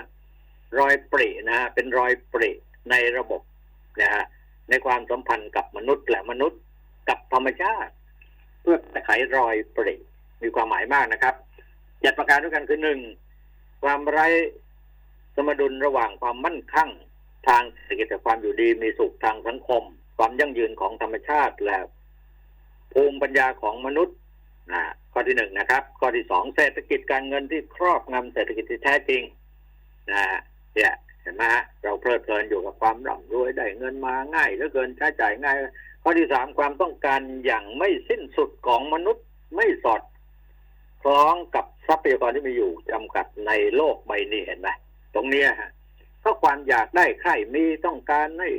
[0.79, 2.51] รอยปรินะฮะเป็นรอยปริ
[2.89, 3.41] ในระบบ
[3.99, 4.25] นะฮะ
[4.69, 6.59] ในความสัมพันธ์กับมนุษย์และมนุษย์
[7.09, 7.93] กับธรรมชาติ
[8.69, 9.95] พื่อแก้ไขรอยปริ
[10.43, 11.35] มีความหมายมากนะครับ
[12.01, 12.99] เจ็ดประการด้วยกันคือหนึ่ง
[13.83, 14.27] ความไร้
[15.35, 16.89] สมดุลระหว่างความมั่นคั่ง
[17.47, 19.83] ทางเศรษฐกิจกับความอยู่ดีมีสุขทางสังคม
[20.17, 21.77] ความยั่งยืนของธรรมชาติและ
[22.93, 24.17] ภูมิปัญญาของมนุษย์
[24.71, 29.21] นะข้อที่หนึ่งนะครับ ข้อที่สองเศรษฐกิจการเงินที่ครอบงำเศรษฐกิจที่แท้จริง
[30.11, 30.23] นะ
[30.75, 35.57] เนี่ยเห็นไหมฮะเราเพลิดเพลินอยู่กับความร่ำรวยได้เงินมาง่ายเหลือเกินใช้จ่ายง่าย
[36.07, 40.01] ข้อที่สามความต้องการอย่างไม่สิ้นสุดของมนุษย์ไม่สอด
[41.01, 44.69] คล้องกับทรัพยากรที่มีอยู่จำกัดในโลกใบนี้เห็นไหม
[45.15, 45.71] ตรงเนี้ยฮะ
[46.23, 48.49] ก็ความอยากได้ใครมีต้องการให้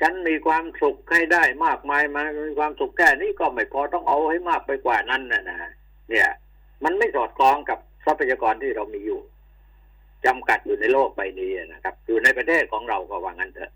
[0.00, 5.72] ฉันมีความสุขให้ได้มากมายมามีความสุขแค่นี้ก็ไม่พอต้องเอาให้มากไปกว่านั้นนะนะ
[6.10, 6.28] เนี่ย
[6.84, 9.20] มันไม่สอดคล้องกับทรัพยากรที่เรามีอยู่
[10.26, 13.72] จำกัดอยู่ในโลกใบนี้นะครับ อยู่ในประเทศของเราก็ว่างั้นเถอะ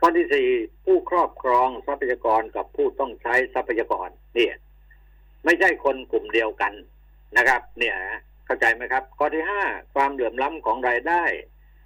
[0.00, 0.48] ข้อที่สี่
[0.84, 4.54] ผู้ครอบครองทรัพยากรกับผู้ต้องใช้ทรัพยากร เนี่ย
[5.44, 6.72] ไม่ใช่คนกลุ่มเดียวกัน
[7.36, 7.96] นะครับ เนี่ย
[8.46, 9.62] เข้าใจไหมครับ ข้อที่ห้า
[9.94, 11.24] ความเหลื่อมล้ำของรายได้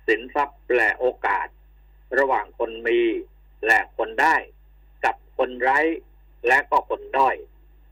[0.07, 1.47] สินทรัพย์และโอกาส
[2.19, 3.01] ระหว่างคนมี
[3.67, 4.37] และคนได้
[5.05, 5.79] กับคนไร้
[6.47, 7.37] และก็คนด้อย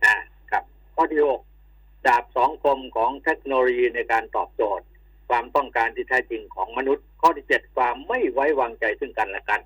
[0.05, 0.15] อ่า
[0.51, 1.43] ครับ ข้อที่หก
[2.07, 4.87] ดาบสองคมของเทคโนโลยีในการตอบโจทย์
[5.29, 9.61] ความต้องการที่แท้จริงของมนุษย์ ข้อที่เจ็ดความไม่ไว้วางใจซึ่งกันและกัน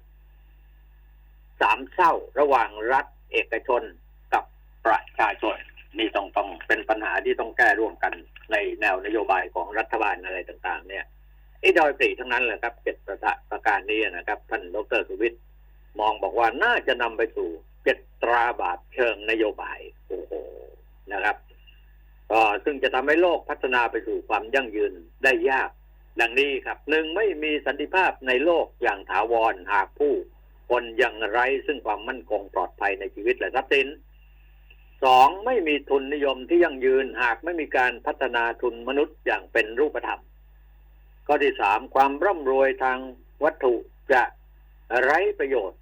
[1.65, 3.83] สามเศร้าระหว่างรัฐเอกชน
[4.35, 4.45] กับ
[4.87, 5.57] ประชาชน
[5.99, 8.13] นี่ต้องต้องเป็นปัญหาที่ต้องแก้ร่วมกัน
[8.53, 11.05] ในแนวนโยบายของรัฐบาลอะไรต่าง ๆ เนี่ย
[11.61, 13.19] ไอ้ดอยปรีทั้งนั้นแหละครับเจ็ดประ
[13.51, 15.43] ประการนี้นะครับท่านดรสุวิทย์
[16.01, 17.49] มองบอกว่าน่าจะนำไปสู่
[17.85, 20.33] เจ็ดตราบาปเชิงนโยบายโอ้โห
[21.13, 21.37] นะครับ
[22.31, 24.93] ก็ซึ่งจะทำให้โลกพัฒนาไปสู่ความยั่งยืน
[25.25, 25.71] ได้ยาก
[26.21, 30.15] ดังนี้ครับหนึ่งไม่มีสันติภาพในโลกอย่างถาวรหากผู้
[30.69, 33.87] คนยังไร้ซึ่งความมั่นคงปลอดภัยในชีวิตและทรัพย์สิน
[35.05, 40.21] สองไม่มีทุนนิยมที่ยั่งยืนหากไม่มีการพัฒนาทุนมนุษย์อย่างเป็นรูปธรรม
[41.27, 42.99] ข้อที่สามความร่ำรวยทาง
[43.45, 43.75] วัตถุ
[44.13, 44.23] จะ
[45.03, 45.79] ไร้ประโยชน์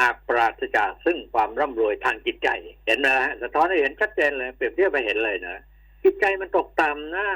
[0.00, 2.48] หากปราศจากซึ่งความร่ำรวยทางจิตใจ
[2.86, 5.56] เห็นไหมฮะสะท้อนให้เห็นชัดเจนเลย เปรียบเทียบไปเห็นเลยนะ
[6.04, 7.28] จิตใจมันตกต่ำนะ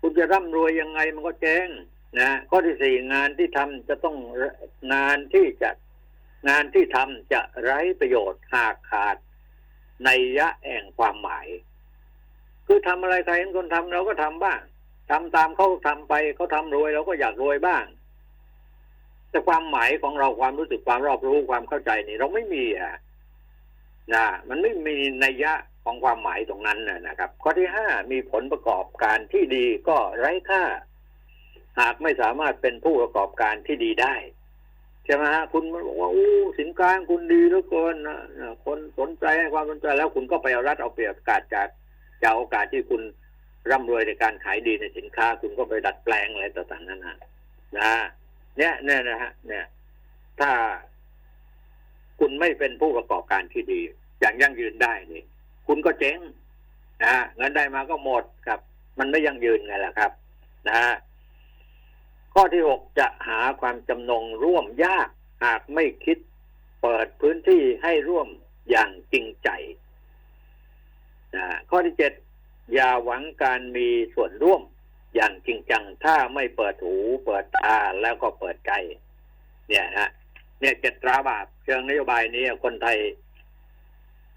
[0.00, 1.68] คุณจะร่ำรวยยังไงมันก็เจ๊ง
[2.20, 4.16] นะข้อที่สี่งานที่ทำจะต้อง
[4.92, 5.70] งานที่จะ
[6.48, 9.16] งานที่ทำจะไร้ประโยชน์หากขาด
[10.04, 11.46] ในยะแห่งความหมาย
[12.66, 14.60] คือทำอะไรใครเห็นคนทำเราก็ทำบ้าง
[15.10, 17.84] ทำตามเขาทำไปเขาทำรวยเราก็อยากรวยบ้าง
[19.30, 22.96] แต่ความหมายของเราความรู้สึกความรอบรู้ความเข้าใจนี่เราไม่มีอะ
[24.14, 25.52] นะมันไม่มีนัยยะ
[25.84, 30.62] ของความหมายตรงนั้นนะครับ ข้อที่ห้ามีผลประกอบการที่ดีก็ไร้ค่า
[31.80, 34.14] หากไม่สามารถเป็นผู้ประกอบการที่ดีได้
[35.04, 36.28] ใช่ไหมฮะคุณบอกว่าอู้
[36.60, 38.18] สินค้าคุณดีเหลือเกินนะ
[38.64, 41.68] คนสนใจให้ความสนใจแล้วคุณก็ไปเอารัดเอาเปรียบโอกาสจาก
[42.22, 43.02] จากโอกาสที่คุณ
[43.70, 47.16] ร่ำรวยในการขายดีในสินค้า คุณก็ไปดัดแปลงอะไรต่างๆนั่นนะ
[47.78, 47.92] นะ
[48.58, 49.64] เนี่ยเนี่ยนะฮะ เนี่ย
[50.40, 50.50] ถ้า
[52.20, 53.80] คุณไม่เป็นผู้ประกอบการที่ดี
[54.20, 55.22] อย่างยั่งยืนได้นี่
[55.66, 56.18] คุณก็เจ๊ง
[57.04, 58.60] นะเงินได้มาก็หมดครับ
[58.98, 60.10] มันไม่ยั่งยืนไงล่ะครับ
[60.66, 60.92] นะฮะ
[62.32, 65.08] ข้อที่หกจะหาความจำนงร่วมยาก
[65.44, 66.18] หากไม่คิด
[66.82, 68.28] เปิดพื้นที่ให้ร่วม
[68.70, 69.48] อย่างจริงใจ
[71.34, 72.12] นะข้อที่เจ็ด
[72.72, 74.62] อย่าหวังการมีส่วนร่วม
[75.14, 78.72] อย่างจริงจัง ถ้าไม่เปิดหูเปิดตาแล้วก็เปิดใจ
[79.68, 80.10] เนี่ยฮะ
[80.60, 82.98] เนี่ยเจ็ดตราบาปเชิงนโยบายนี้คนไทย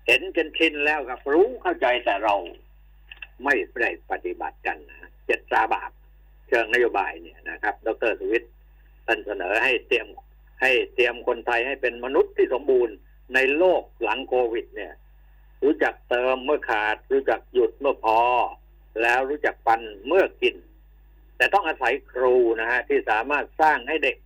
[0.07, 2.35] เห็นจนชินแล้วครับรู้เข้าใจแต่เรา
[3.43, 5.91] ไม่ได้ปฏิบัติกันนะเจ็ดตราบาป
[6.47, 8.51] เชิงนโยบายเนี่ยนะครับ ดรสุวิทย์
[9.05, 10.07] ท่านเสนอให้เตรียม
[10.61, 12.95] ให้เตรียมคนไทยให้เป็นมนุษย์ที่สมบูรณ์
[13.33, 14.93] ในโลกหลังโควิด เนี่ย
[15.63, 18.19] รู้จักเติมเมื่อขาด รู้จักหยุดเมื่อพอ
[19.01, 20.55] แล้วรู้จักปันเมื่อกิน
[21.37, 24.17] แต่ต้องอาศัยครูนะฮะที่สามารถสร้างให้เด็ก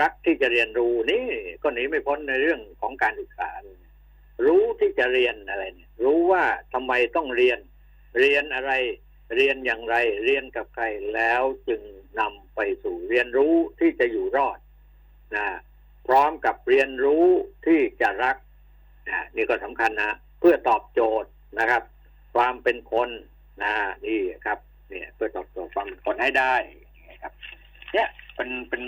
[0.00, 1.24] รักที่จะเรียนรู้นี่
[1.62, 3.50] ก็หนีไม่พ้นในเรื่องของการศึกษา
[4.46, 7.58] รู้ที่จะเรียนอะไรเนี่ยรู้ว่าทำไมต้องเรียน
[8.20, 8.72] เรียนอะไร
[9.36, 10.84] เรียนอย่างไรเรียนกับใคร
[11.14, 11.82] แล้วจึง
[12.20, 14.58] นำไปสู่เรียนรู้ที่จะอยู่รอด
[15.36, 15.46] นะ
[16.06, 17.26] พร้อมกับเรียนรู้
[17.66, 18.36] ที่จะรัก
[19.10, 21.82] นะนี่ก็สำคัญนะเพื่อตอบโจทย์นะครับ
[22.34, 23.08] ความเป็นคน
[23.62, 23.74] นะ
[24.06, 24.58] นี่ครับ
[24.90, 26.54] เนี่ยเพื่อตอบโจทย์ความเป็นคนให้ได้
[27.10, 27.32] นะครับ
[27.92, 28.82] เนี่ยเป็นเป็น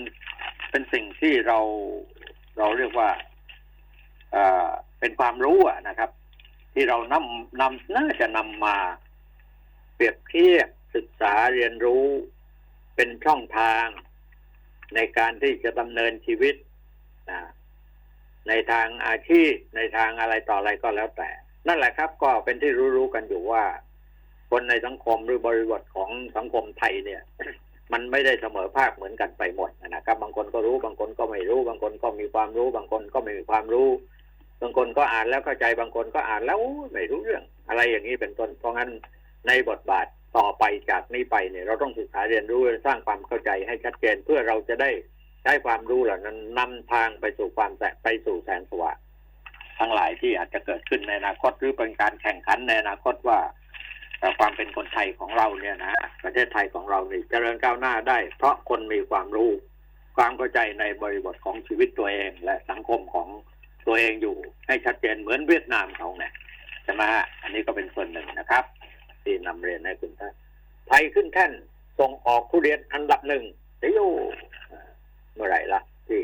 [0.71, 1.59] เป็นสิ่งที่เรา
[2.59, 3.11] เราเรียกว่า
[4.33, 4.69] เอ่อ
[5.01, 6.11] เป็นความรู้อะนะครับ
[6.75, 8.77] ที่เรานำนำน่าจะนำมา
[9.97, 12.07] เปรียบเทียบศึกษาเรียนรู้
[12.97, 13.87] เป็นช่องทาง
[14.95, 16.55] ในการที่จะดำเนินชีวิต
[17.31, 17.41] นะ
[18.49, 21.31] ในทางอาชีพในทางอะไรต่ออะไรก็แล้วแต่
[21.69, 23.65] นั่นแหละครับ ก็เป็นที่รู้ๆกันอยู่ว่า
[24.51, 27.23] คนในสังคมหรือบริบทของสังคมไทยเนี่ย
[27.93, 33.89] มันไม่ได้เสมอภาคเหมือนกันไปหมดนะครับ บางคนก็รู้บางคนก็ไม่รู้ บางคนก็มีความรู้ บางคนก็ไม่มีความรู้
[34.63, 36.61] บางคนก็อ่านแล้วเข้าใจบางคนก็อ่านแล้ว
[36.93, 38.91] ไม่รู้เรื่อง อะไรอย่างนี้เป็นต้นเพราะงั้น
[39.47, 40.07] ในบทบาท
[40.37, 44.91] ต่อไปจากนี้ไปเนี่ยเราต้องศึกษาเรียนรู้สร้างความเข้าใจให้ชัดเจนเพื่อเราจะได้
[45.43, 48.99] ใช้ความรู้เหล่านั้นนำทางไปสู่ความแสไปสู่แสงสว่าง
[49.79, 53.41] ทั้งหลายที่อาจจะเกิดขึ้นในอนาคตหรือเป็นการแข่งขันในอนาคตว่า
[54.39, 59.51] ความเป็นคนไทยของเราเนี่ยนะประเทศไทยของเรานี่เจริญก้าวหน้าได้ เพราะคนมีความรู้
[60.17, 63.29] ความเข้าใจในบริบทของชีวิตตัวเอง และสังคมของ
[63.87, 66.33] ตัวเองอยู่ให้ชัดเจนเหมือนเวียดนามเขาเนี่ย
[66.85, 68.65] ใช่ไหมฮะอันนี้ก็เป็นส่วนหนึ่งนะครับ
[69.27, 70.33] ที่นำเรียนให้คุณท่าน
[70.89, 71.53] ไทยขึ้นแท่น
[71.99, 73.45] ส่งออกทุเรียนอันดับหนึ่ง
[73.81, 74.07] เดี๋ยว
[75.35, 76.23] เมื่อไหร่ละที่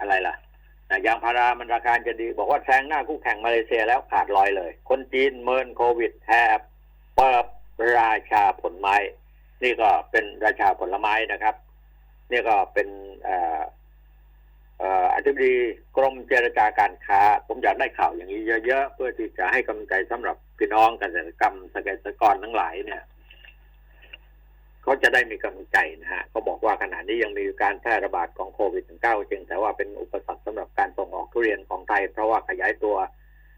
[0.00, 0.34] อะไรล่ะ
[1.06, 6.58] ยางพารามันราคาจะดี บอกว่าแซงหน้าคู่แข่งมาเลเซียแล้วขาดลอยเลย คนจีนเมินโควิดแทบ
[7.16, 7.44] เปิด
[7.98, 8.96] ราชาผลไม้
[9.62, 11.54] นี่ก็เป็นราชาผลไม้นะครับ
[12.30, 12.88] นี่ก็เป็น
[15.14, 15.54] อธิบดี
[15.96, 23.02] กรมเจรจาการค้า ผมอยากได้ข่าวอย่างนี้เยอะๆเพื่อที่จะให้กำลังใจสำหรับพี่น้องเกษตรกรรมเกษตรกรทั้งหลายเนี่ย
[24.82, 32.96] เขาจะได้มีกำลังใจนะฮะเขาบอกว่าขณะนี้ยังมีการแพร่ระบาดของโควิด -19 จริงแต่ว่าเป็นอุปสรรคสำหรับการส่งออกทุเรียนของไทย เพราะว่าขยายตัว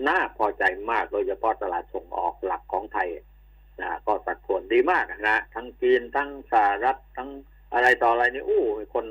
[0.09, 3.09] น่าพอใจมากโดยเฉพาะตลาดส่งออกหลักของไทย
[3.81, 7.28] นะก็สัดส่วนดีมากนะ ทั้งจีนทั้งสหรัฐทั้ง
[7.74, 8.62] อะไรต่ออะไรนี่อู้
[8.94, 9.07] คน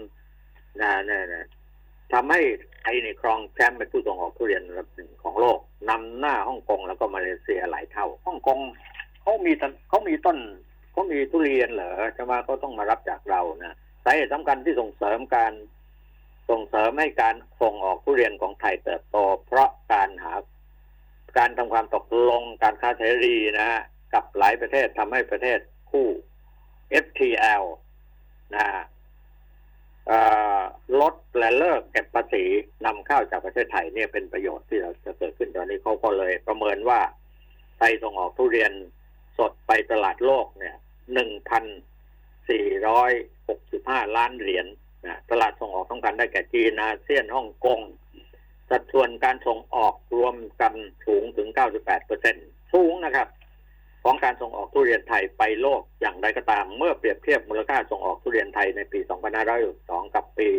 [0.81, 1.45] นะเนี่ย
[2.13, 2.41] ทำให้
[2.81, 8.59] ไทยในครองแชมป์เป็นผู้ส่งออกทุเรียนระดับหนึ่งของโลกนำหน้าฮ่องกงแล้วก็มาเลเซียหลายเท่าฮ่องกง
[9.21, 9.51] เขามี
[9.89, 10.37] เขามีต้น
[10.91, 15.53] เขามีทุเรียนเหรอจะมาก็ต้องมารับจากเรานะสาเหตุสำคัญที่ส่งเสริมการ
[16.49, 20.33] ส่งเสริมให้การส่งออกทุเรียนของไทยเติบโต เพราะการหา
[21.37, 23.81] การทำความตกลงการค้าเสรีนะฮะ
[24.13, 25.59] กับหลายประเทศทำให้ประเทศ
[25.91, 26.07] คู่
[27.03, 27.63] FTL
[28.55, 28.83] นะฮะ
[31.01, 32.43] ลดและเลิกเก็บภาษี
[32.85, 36.99] นำเข้าจากประเทศไทยเนี่ยเป็นประโยชน์ที่เราจะเกิดขึ้นตอนนี้เขาก็เลยประเมินว่า
[37.77, 38.71] ไทยส่งออกทุเรียน
[39.37, 40.75] สดไปตลาดโลกเนี่ย
[41.13, 41.65] หนึ่งพัน
[42.49, 43.11] สี่ร้อย
[43.47, 44.65] หกสิบห้าล้านเหรียญ
[45.05, 47.79] นะตลาดส่งออกต้องการได้แก่จีนอาเซียนฮ่องกง
[48.69, 50.73] สัดส่วนการส่งออกรวมกัน
[51.05, 52.35] สูงถึง98เปอร์เซ็น
[52.73, 53.27] สูงนะครับ
[54.09, 58.99] ของการส่งออกทุเรียนไทยไปโลกอย่างไรก็ตาม เมื่อเปรียบเทียบมูลค่าส่งออกทุเรียนไทยในปี
[59.57, 60.49] 2562 กับปี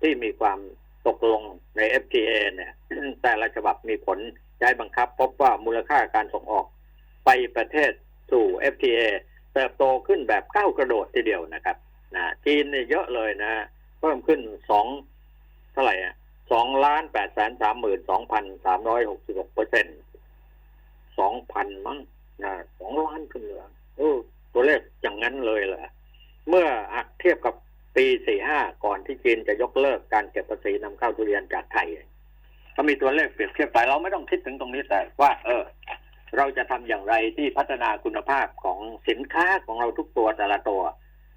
[0.00, 0.58] ที่มีความ
[1.06, 1.42] ตกลง
[1.76, 2.72] ใน FTA เนี่ย
[3.22, 4.18] แต่ละฉบับมีผล
[4.58, 6.66] ใช้บังคับ พบว่ามูลค่าการส่งออก
[7.24, 7.90] ไปประเทศ
[8.30, 9.00] สู่ FTA
[9.54, 11.76] เติบโตขึ้นแบบก้าวกระโดดทีเดียวนะครับ
[12.14, 13.52] นะจีนเนี่ยเยอะเลยนะ
[14.00, 14.86] เพิ่มขึ้นสอง
[15.72, 16.14] เท่าไหร่อะ
[16.52, 19.98] สองล้านแปดแสนสามหมื่นสองพันสามร้อยหกสิบหกเปอร์เซ็นต์
[21.18, 21.98] สองพันมั้ง
[22.78, 23.64] สองล้านขึ้นเหลือ
[23.98, 24.16] เออ
[24.54, 25.88] ตัวเลขอย่างนั้นเลยเหรอ
[26.48, 27.54] เมื่อหากเทียบกับ
[27.96, 31.88] ปีสี่ห้าก่อนที่จีนจะยกเลิกการเก็บภาษีนำเข้าทุเรียนจากไทย
[32.76, 35.62] ก็มีตัวเลขเปรียบเทียบไปเราไม่ต้องคิดถึงตรงนี้แต่ว่า เออ
[36.36, 40.82] เราจะทำอย่างไรที่พัฒนาคุณภาพของสินค้าของเราทุกตัวแต่ละตัว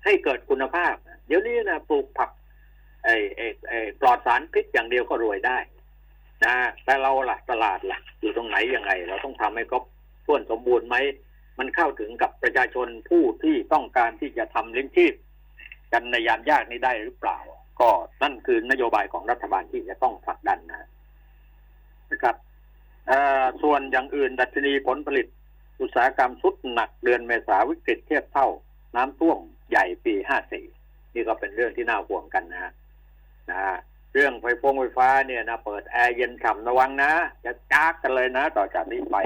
[0.05, 0.95] ให้เกิดคุณภาพ
[1.27, 2.29] เดี๋ยวนี้นะปลูกผัก
[3.03, 5.57] ไอ้ไอ้ไอ้ปลอดสารพิษอย่างเดียวก็รวยได้
[6.45, 9.83] นะแต่เราล่ะตลาดล่ะ อยู่ตรงไหนยังไง เราต้องทำให้ครบ
[10.27, 10.95] ถ้วนสมบูรณ์ไหม
[11.59, 15.13] มันเข้าถึงกับประชาชนผู้ที่ต้องการที่จะทำเลี้ยงชีพ
[15.93, 17.37] กันในยามยากนี้ได้หรือเปล่า
[17.79, 17.89] ก็
[18.23, 20.89] นั่นคือนโยบายของรัฐบาลที่จะต้องผลักดันนะ
[22.11, 22.35] นะครับ
[23.61, 25.27] ส่วนอย่างอื่นดัชนีผลผลิต
[25.81, 28.47] อุตสาหกรรมสุดหนักเดือนเมษาวิกฤตเทียบเท่า
[28.95, 30.13] น้ำท่วมใหญ่ปี
[30.63, 32.71] 54นี่ก็เป็นเรื่องที่น่าห่วงกันนะฮะ
[33.51, 33.59] นะ
[34.13, 37.11] เรื่องไฟฟงไฟฟ้าเนี่ยนะเปิดแอร์เย็นฉ่ำระวังนะ
[37.45, 39.17] จะจากกันเลยนะ ต่อจากนี้ไป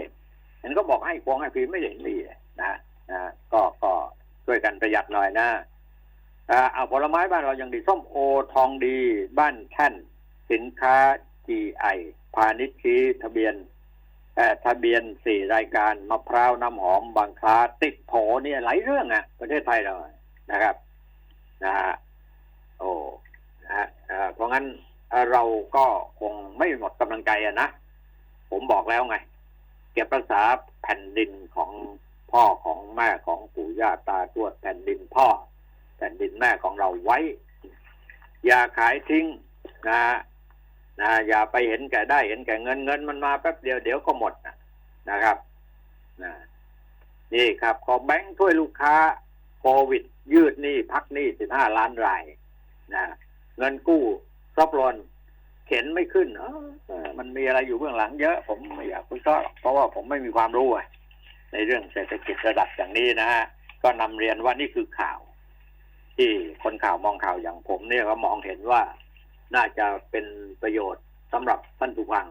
[0.62, 2.18] เห็นก็บอกให้ฟงให้ฟรีไม่เห็นดี
[2.62, 2.74] นะ
[3.12, 3.22] นะ
[3.54, 3.92] ก็ก็
[4.46, 5.48] ช่วยกันประหยัดหน่อยนะ
[6.74, 8.16] เอาผลไม้บ้านเรายังดีส้มโอ
[8.54, 8.98] ทองดี
[9.40, 9.94] บ้านแท่น
[10.52, 10.96] สินค้า
[11.48, 11.98] GI
[12.36, 13.54] พาณิชย์ชี้ทะเบียน
[14.36, 19.96] เอ่ทะเบียนสี่รายการมะพร้าวน้ำหอมบางคลาติดโผเนี่ยหลายเรื่องอะประเทศไทยเรา
[20.52, 20.76] นะครับ
[21.64, 21.94] นะฮะ
[22.80, 22.92] โอ้
[23.64, 23.88] นะฮะ
[24.34, 24.66] เพราะงั้น
[25.10, 25.44] เอ่อเรา
[25.76, 25.86] ก็
[26.20, 27.68] คงไม่หมดกำลังใจอะนะ
[28.52, 29.18] ผมบอกแล้วไง
[29.94, 30.42] เก็บรักษา
[30.82, 31.72] แผ่นดินของ
[32.32, 35.28] พ่อของแม่ของปู่ย่าตาทวดแผ่นดินพ่อ
[35.98, 37.20] แผ่นดินแม่ของเราไว้
[38.46, 39.26] อย่าขายทิ้ง
[39.88, 40.18] นะฮะ
[41.02, 44.56] นะอย่าไปเห็นแก่ได้เห็นแก่เงินเงินมันมาแป๊บเดียวเดี๋ยวก็หมดนะ
[45.10, 45.38] นะครับ
[46.24, 46.32] นะ
[47.34, 48.96] นี่ครับ ขอแบงค์ช่วยลูกค้า
[49.60, 52.24] โควิด ยืดหนี้พักหนี้สิบห้าล้านราย
[52.94, 53.04] นะ
[53.58, 54.04] เงินกู้
[54.56, 54.96] ซอบลน
[55.74, 56.44] เข็นไม่ขึ้นเอ
[57.06, 60.70] อมันมีอะไรอยู่เบื้องหลังเยอะ ผมไม่อยากคุยก็เพราะว่าผมไม่มีความรู้
[61.54, 63.44] ในเรื่องเศรษฐกิจระดับอย่างนี้นะฮะ
[63.84, 65.20] ก็นำเรียนว่านี่คือข่าว
[66.18, 66.30] ที่
[66.64, 68.82] คนข่าวมองข่าวอย่างผมเนี่ยก็มองเห็นว่า
[69.56, 70.26] น่าจะเป็น
[70.62, 71.04] ประโยชน์
[71.34, 72.26] สำหรับท่านผู้ฟัง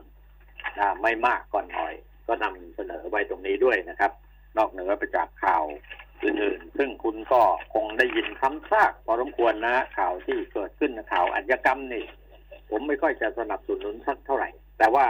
[0.79, 1.95] นะไม่มากก่อนหน่อย
[2.27, 4.13] ก็นำเสนอไว้ตรงนี้ด้วยนะครับ
[4.57, 5.65] นอกเหนือไปจากข่าว
[6.25, 7.41] อื่นๆ ซึ่งคุณก็
[7.75, 12.05] คงได้ยินคำซากพอสมควรนะข่าวที่เกิดขึ้นข่าวอาชญกรรมนี่
[12.71, 15.07] ผมไม่ค่อยจะสนับสนุนสักเท่าไหร่ แต่ว่า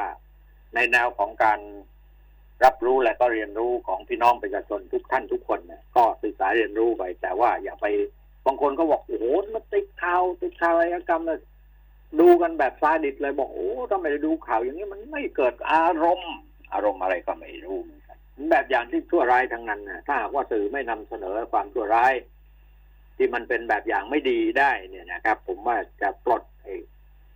[0.74, 1.60] ในแนวของการ
[2.64, 7.86] รับรู้และก็เรียนรู้ของพี่น้องประชาชนทุกท่านทุกคนเนี่ยก็ศึกษาเรียนรู้ไป แต่ว่าอย่าไป
[8.46, 11.40] บางคนก็บอกโอ้โหมันติดข่าวติดข่าวอาชญากรรมเลย
[12.20, 16.34] ดูกันแบบซาดิสเลยบอกโอ้ทำไมดูข่าวอย่างนี้มันไม่เกิดอารมณ์
[16.72, 17.78] อารมณ์อะไรก็ไม่รู้
[18.50, 22.14] แบบอย่างที่ชั่วร้ายทั้งนั้นนะถ้าหากว่าสื่อไม่นำเสนอความชั่วร้าย
[23.16, 26.74] ที่มันเป็นแบบอย่างไม่ดีได้เนี่ยนะครับ ผมว่าจะปลดไอ้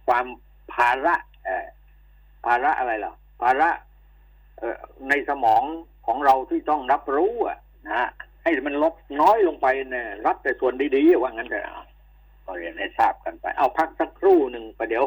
[0.07, 0.27] ความ
[0.73, 1.15] ภาระ
[1.45, 1.67] เออ
[2.45, 3.13] ภาระอะไรล่ะ
[3.43, 3.71] ภาระ
[5.09, 5.63] ในสมอง
[6.07, 8.09] ของเราที่ต้องรับรู้อะนะฮะ
[8.43, 11.87] ให้มันลดน้อยลงไปเนี่ยรับแต่ส่วนดีๆว่างั้นเถอะ
[12.45, 15.05] ก็เรียนให้ทราบกันไป เอาพักสักครู่หนึ่งประเดี๋ยว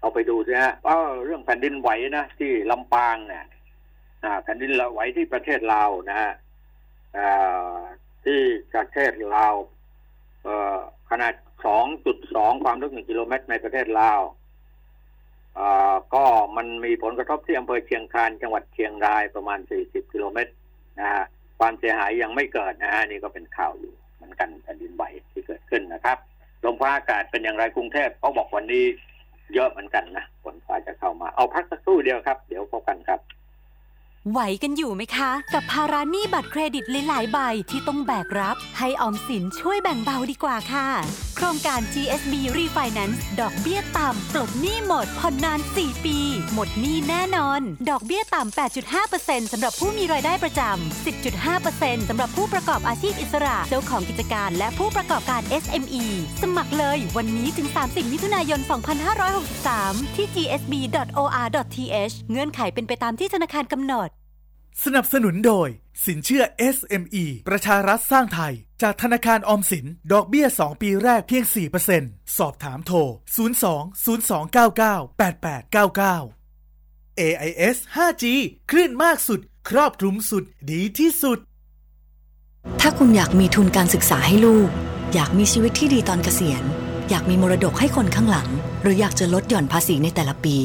[0.00, 3.44] เอาไปดูสิฮะเเรื่องแผ่นดินไหวนะที่ลำปางเนี่ย
[4.42, 6.32] แผ่นดินไหวที่ประเทศลาวนะฮะ
[8.24, 8.40] ที่
[8.74, 9.54] ประเทศลาว
[10.44, 10.76] เอ่อ
[11.10, 11.34] ขนาด
[11.74, 14.20] 2.2 ความลึก 1 กิโลเมตรในประเทศลาว
[15.58, 16.24] อ่าก็
[16.56, 20.52] มันมีผลกระทบที่อำเภอเชียงคานจังหวัดเชียงรายประมาณ 40 กิโลเมตร
[21.00, 21.24] นะฮะ
[21.58, 26.18] ความเสียหายยังไม่เกิดนะฮะนี่ก็เป็นข่าวอยู่เหมือนกันแผ่นดินไหวที่เกิดขึ้นนะครับ
[26.64, 28.84] ลมฟ้าอากาศเป็นอย่างไรกรุงเทพเขาบอกวันนี้
[29.54, 33.20] เยอะเหมือนกันนะฝนฟ้าจะเข้ามาเอาพักสักครู่เดียวครับ เดี๋ยวพบกันครับ
[34.30, 37.38] ไหวกันอยู่ไหมคะ กับภาระหนี้บัตรเครดิตหลายๆใบ
[37.70, 40.88] ที่ต้องแบกรับ ให้ออมสินช่วยแบ่งเบาดีกว่าค่ะ
[41.36, 46.18] โครงการ GSB Refinance ดอกเบี้ยต่ำปลดหนี้หมดผ่อนนาน 4 ปี
[46.54, 47.60] หมดหนี้แน่นอน
[47.90, 48.56] ดอกเบี้ยต่ำ
[48.96, 51.04] 8.5%สำหรับผู้มีรายได้ประจำ
[51.40, 56.04] 10.5%สำหรับผู้ประกอบอาชีพอิสระ เจ้าของกิจการและผู้ประกอบการ SME
[56.42, 58.60] สมัครเลยวันนี้ถึง 30 มิถุนายน
[59.38, 64.10] 2563 ที่ gsb.or.th เงื่อนไขเป็นไปตามที่ธนาคารกำหนด
[64.84, 65.68] สนับสนุนโดย
[66.06, 66.42] สินเชื่อ
[66.74, 71.44] SME ประชารัฐสร้างไทย จากธนาคารออมสิน ดอกเบี้ย 2 ปีแรกเพียง
[71.90, 72.98] 4%สอบถามโทร
[73.46, 74.06] 02
[74.66, 78.24] 0299 8899 AIS 5G
[78.70, 81.38] คลื่นมากสุด ครอบคลุมสุด ดีที่สุด
[82.80, 84.68] ถ้าคุณอยากมีทุนการศึกษาให้ลูก
[85.14, 86.62] อยากมีชีวิตที่ดีตอนเกษียณ
[87.08, 88.48] อยากมีมรดกให้คนข้างหลัง
[88.82, 90.56] หรืออยากจะลดหย่อนภาษีในแต่ละปี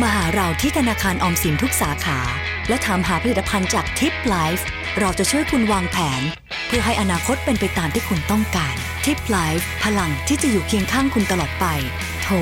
[0.00, 2.18] มาหาเราที่ธนาคารออมสินทุกสาขา
[2.68, 4.66] และถามหาผลิตภัณฑ์จากทิปไลฟ์
[5.00, 6.22] เราจะช่วยคุณวางแผน
[6.66, 11.66] เพื่อให้อนาคตเป็นไปตามที่คุณต้องการทิปไลฟ์พลังที่จะอยู่เคียงข้างคุณตลอดไป
[12.22, 12.34] โทร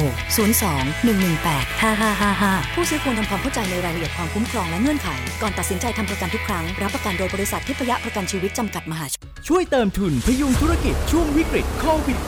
[0.58, 5.08] 02 118 5555 ผู้ซื้อควรทำความเข้าใจในรายละเอียดความคุ้มครองและเงื่อนไข
[5.42, 12.18] ก่อนตัดสินใจทำประกันทุกครั้ง รับประกันโดยบริษัททิพยะประกันชีวิตจำกัดมหาชน ช่วยเติมทุนพยุงธุรกิจช่วงวิกฤตโควิด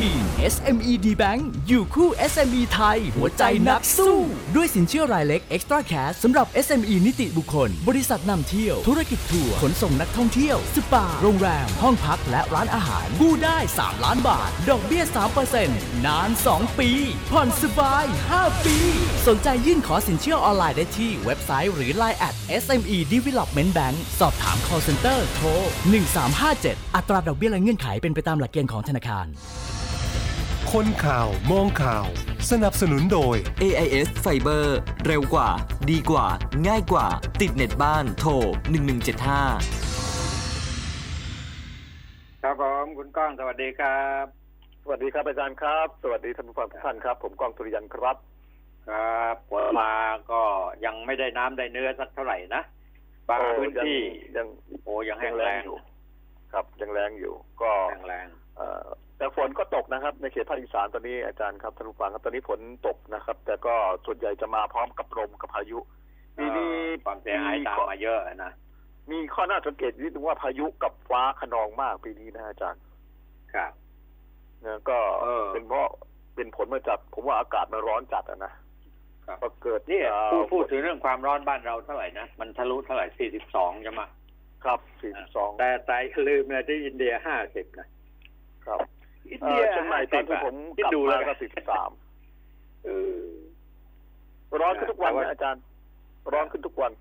[0.00, 4.16] -19 SME D Bank อยู่คู่ SME ไทย หัวใจนักสู้
[4.56, 15.02] ด้วยสินเชื่อรายเล็ก Extra Cash สำหรับ SME นิติบุคคล บริษัทนำเที่ยว ธุรกิจทัวร์ขนส่งนักท่องเที่ยว สปา โรงแรม ห้องพักและร้านอาหารกู้ได้ 3 ล้านบาท ดอกเบี้ย
[15.54, 16.90] 3%นาน 2 ปี
[17.30, 18.76] ผ่อนสบาย 5 ปี
[19.26, 25.48] สนใจยื่นขอสินเชื่อออนไลน์ได้ที่เว็บไซต์หรือ Line at SME Development Bank สอบถาม call center โทร
[26.22, 29.26] 1357 อัตราดอกเบี้ยและเงื่อนไขเป็นไปตามหลักเกณฑ์ของธนาคาร
[30.80, 32.06] คนข่าว มองข่าว
[32.50, 34.64] สนับสนุนโดย AIS Fiber
[35.06, 35.48] เร็วกว่า
[35.90, 36.26] ดีกว่า
[36.66, 37.06] ง่ายกว่า
[37.40, 38.42] ติดเน็ตบ้าน โทร 1175
[42.42, 44.24] ครับผมคุณก้องสวัสดีครับ
[44.82, 48.16] สวัสดีครับอาจารย์ครับ สวัสดีท่านผู้ฟังทุกท่านครับ ผมกองสุริยันครับ
[48.88, 49.92] ครับผลมา
[50.30, 50.42] ก็
[50.84, 52.62] ยังไม่ได้น้ำได้เนื้อสักเท่าไหร่นะ
[53.28, 53.98] บางโอ้พื้นที่
[54.36, 54.46] ยัง
[54.84, 55.76] โอ้ยังแห้งแรงอยู่
[56.52, 58.26] ครับยังแรงอยู่ ก็แห้งแรง
[58.58, 63.74] เอ่อ แต่ฝนก็ตกนะครับ ในเขตภาคอีสานตอนนี้อาจารย์ครับท่านผู้ฟังครับตอนนี้ฝนตกนะครับ แต่ก็
[64.06, 65.78] ส่วนใหญ่จะมาพร้อมกับลมกับพายุ
[66.38, 66.72] ปีนี้
[67.04, 68.52] ความเสียหายตามมาเยอะนะ
[69.10, 72.82] มีข้อน่าสังเกตนิดนึงว่าพายุกับฟ้าขนองมากปีนี้นะอาจารย์
[73.54, 73.72] ครับ
[74.64, 75.88] นะก็เออเป็นเพราะ
[76.34, 78.52] เป็นผลมาจากผมว่าอากาศมันร้อนจัดอะนะ
[79.42, 84.02] ก็เกิดนี่เอ่อพูดพูดถึงเรื่องความร้อนบ้านเราเท่าไหร่นะมันทะลุเท่าไหร่สี่สิบสองใช่ไหม
[84.64, 85.98] ครับสี่สองแต่แต่
[86.28, 87.88] ลืมเลยที่อินเดียห้าสิบนะ
[88.66, 88.80] ครับ
[89.30, 91.90] อินเอ่เดีอยเชียงใหม่ตอนที่ผมคิดกลับดูมาแล้วก็สี่สิบสาม
[92.84, 93.20] เออ
[94.60, 95.62] ร้อนขึ้นทุกวันแต่ว่านะอาจารย์
[96.32, 96.92] ร้อนขึ้นทุกวัน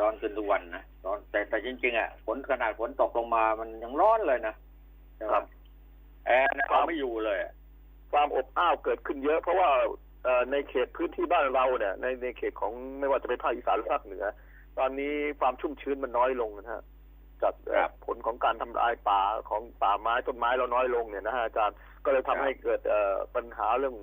[0.00, 4.54] ร้อนขึ้นทุกวันนะร้อนแต่แต่จริงๆอะฝนขนาดฝนตกลงมามันยังร้อนเลยนะ
[5.16, 5.44] ใช่ไหมครับ
[6.26, 7.52] แอร์เนี่ยเอาไม่อยู่เลยอะ
[8.12, 9.68] ความอบอ้าวเกิดขึ้นเยอะ เพราะว่า
[10.24, 14.24] เอ่อในเขตพื้นที่บ้านเราเนี่ยในในเขตของไม่ว่าจะเป็นภาคอีสานหรือภาคเหนือ
[14.78, 16.82] ตอนนี้ความชุ่มชื้นมันน้อยลงนะฮะ
[17.42, 23.96] จากเอ่อผลของการทำลายป่าของป่าไม้ต้นไม้เราน้อยลงเนี่ยนะฮะอาจารย์ก็เลยทำให้เกิดเอ่อปัญหาเรื่อง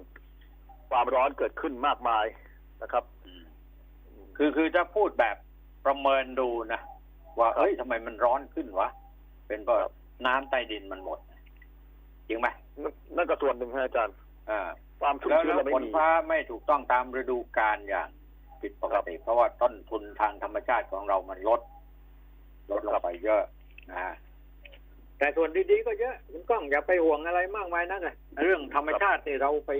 [0.90, 2.26] ความร้อนเกิดขึ้นมากมาย
[2.82, 3.04] นะครับ
[4.38, 5.38] คือคือจะพูดแบบ
[5.86, 6.82] ประเมินดูนะ
[7.40, 8.90] ว่าเอ้ยทำไมมันร้อนขึ้นวะ
[9.48, 9.78] เป็นเพราะ
[10.26, 11.20] น้ำใต้ดินมันหมด
[12.28, 12.48] จริงไหม
[12.82, 14.16] นั่นนั่นก็ส่วนหนึ่งฮะอาจารย์
[14.50, 14.70] อ่า
[15.02, 18.10] ความชุ่มแล้วชื้นแล้วเราไม่ฝนมีฟ้าไม่ถูกต้องตามฤดูกาลอย่าง
[18.62, 21.62] ผิดปกติเพราะว่าต้นทุนทางธรรมชาติของเรามันลด
[22.72, 23.44] ลดลงไปเยอะ
[23.90, 24.14] นะฮะ
[25.18, 29.72] แต่ส่วนดีๆก็เยอะคุณก้องอย่าไปห่วงอะไรมากมายนักเลยเรื่องธรรมชาติที่เราไป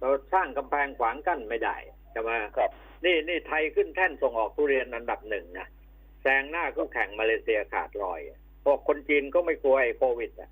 [0.00, 1.76] เราสร้างกำแพงขวางกั้นไม่ได้
[2.12, 2.70] ใช่ไหมครับ
[3.04, 5.66] นี่นี่ไทยขึ้นแท่นส่งออกทุเรียนอันดับหนึ่งนะ
[6.22, 8.20] แซงหน้าคู่แข่งมาเลเซียขาดลอย
[8.64, 10.50] พวกคนจีนก็ไม่กลัวไอ้โควิดอะ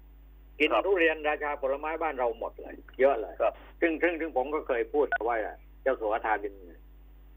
[0.58, 5.36] กินครับทุเรียนราชาผลไม้บ้านเราหมดเลย เยอะเลยครับซึ่งซึ่งซึ่งผมก็เคยพูดว่า
[5.82, 6.54] เจ้าสัวธานิน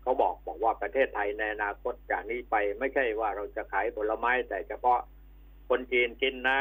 [0.02, 5.00] เขาบอกบอกว่าประเทศไทยในอนาคตจากนี้ไป ไม่ใช่ว่าเราจะขายผลไม้ แต่เฉพาะ
[5.70, 6.60] คนจีนกินนะ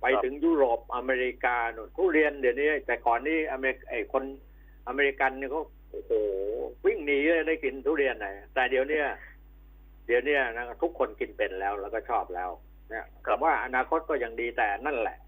[0.00, 4.24] ไปถึงยุโรปอเมริกาหนุนทุเรียนเดี๋ยวนี้ แต่ก่อนนี้อเมริกไอคน
[4.88, 6.12] อเมริกันเนี่ยเขาโอ้โห
[6.84, 9.06] วิ่งหนีเลยได้กินทุเรียนไหนแต่เดี๋ยวเนี้ย
[10.06, 12.50] เดี๋ยวเนี้ยนะทุกคนกินเป็นแล้วแล้วก็ชอบแล้ว
[12.88, 15.18] เนี่ยกับว่าอนาคตก็ยังดีแต่นั่นแหละ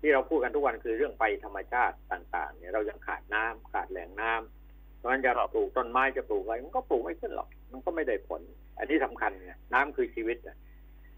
[0.00, 4.61] ที่เราพูดกันทุกวันคือเรื่องไปธรรมชาติต่าง ๆ เนี่ยเรายังขาดน้ำขาดแหล่งน้ำ
[5.02, 8.42] เพราะฉะนั้นจะปลูกต้นไม้จะปลูกอะไรมันก็ปลูกไม่ขึ้นหรอก มันก็ไม่ได้ผล
[8.78, 10.56] อันที่สำคัญไงน้ำคือชีวิตอะ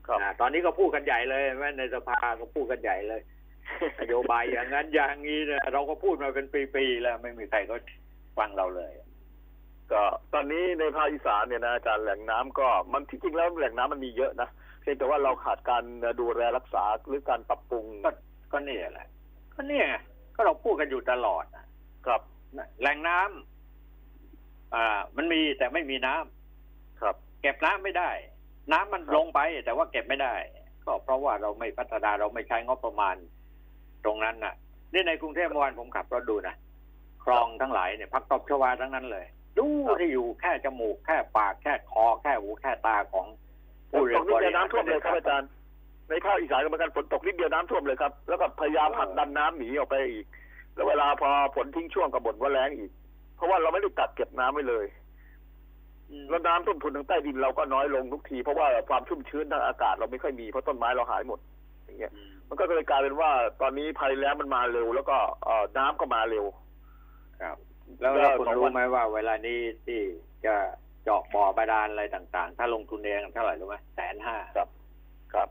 [0.06, 3.20] ครับอ่าตอนนี้ก็พูดกันใหญ่เลยแม้ในสภาก็พูดกันใหญ่เลย
[4.00, 7.76] นโยบายอย่างนั้นอย่างนี้เนี่ยเราก็พูดมาเป็นปีๆแล้วไม่มีใครก็
[8.38, 8.92] ฟังเราเลย
[9.92, 10.02] ก็
[10.34, 14.48] ตอนนี้ในภาคอีสานเนี่ยนะอาจารย์แหล่งน้ำก็มันที่จริงแล้วแหล่งน้ำมันมีเยอะนะ
[14.80, 15.82] เพียงแต่ว่าเราขาดการ
[16.20, 18.10] ดูแลรักษาหรือการปรับปรุงก็
[18.52, 19.08] ก็เนี่ยแหละ
[19.54, 19.96] ก็เนี่ยไง
[20.34, 21.66] ก็เราพูดกันอยู่ตลอดนะ
[22.06, 22.20] ครับ
[22.80, 23.53] แหล่งน้ำ
[24.74, 28.10] อ่า มันมีแต่ไม่มีน้ำครับ เก็บน้ำไม่ได้
[28.72, 30.34] น้ำมันครับลงไป แต่ว่าเก็บไม่ได้
[30.84, 33.16] ก็เพราะว่าเราไม่พัฒนาเราไม่ใช้งบประมาณ
[34.04, 34.54] ตรงนั้นน่ะ
[34.92, 36.54] นี่ในกรุงเทพเมื่อวานผมขับรถดูนะ
[37.24, 39.26] คลองทั้งหลายเนี่ยพักตบชวาทั้งนั้นเลย
[39.58, 39.66] ดู
[40.00, 43.26] ที่อยู่แค่จมูกแค่ปากแค่คอแค่หูแค่ตาของ
[43.92, 45.48] ฝผู้นเรีตยกนนิดบเดีริยวหารน้ำท่วมเลยครับอาจารย์
[46.08, 50.26] ในภาคอีสานก็เหมือนกันฝนตกนิดเดียวน้ำท่วมเลยครับ แล้วก็พยายามผลักดันน้ำหนีออกไปอีก
[50.74, 53.03] แล้วเวลาพอฝนทิ้งช่วงก็บ่นว่าแรงอีกเพ
[53.44, 54.86] ราะว่าเราไม่ได้กักเก็บน้ำไว้เลย
[56.30, 61.38] แล้วน้ำต้นทุนทางใต้ดินเราก็น้อยลงทุกที เพราะว่าความชุ่มชื้นทางอากาศเราไม่ค่อยมีเพราะต้นไม้เราหายหมด
[61.84, 62.12] อย่างเงี้ย
[62.48, 63.30] มันก็เลยกลายเป็นว่า
[63.60, 66.44] ตอนนี้ภัยแล้งมันมาเร็ว แล้วก็เอ่อน้ำก็มาเร็ว
[67.42, 67.56] ครับ
[68.00, 70.00] แล้วก็แล้วคุณสองรู้วันไหมว่า เวลานี้ที่
[70.46, 70.54] จะ
[71.04, 74.68] เจาะบ่อบาดาลอะไรต่าง ๆ ถ้าลงทุนเองเท่าไหร่รู้ไหมแสนห้าครับ
[75.34, 75.48] ครับ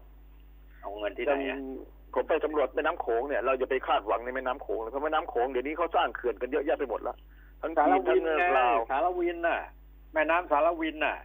[0.82, 7.18] เอาเงินที่ไหนอย่างอะผมไปสำรวจแม่น้ำโขงเนี่ยเราจะไปคาดหวังในแม่น้ำโขงเลยเพราะแม่น้ำโขงเดี๋ยวนี้เขาสร้างเขื่อนกันเยอะแยะไปหมดแล้ว
[7.64, 9.60] ทั้งสาจีรนทั้วิงนไงลาวสารวินน่ะ
[10.14, 11.18] แม่น้ำสารวินน่ะ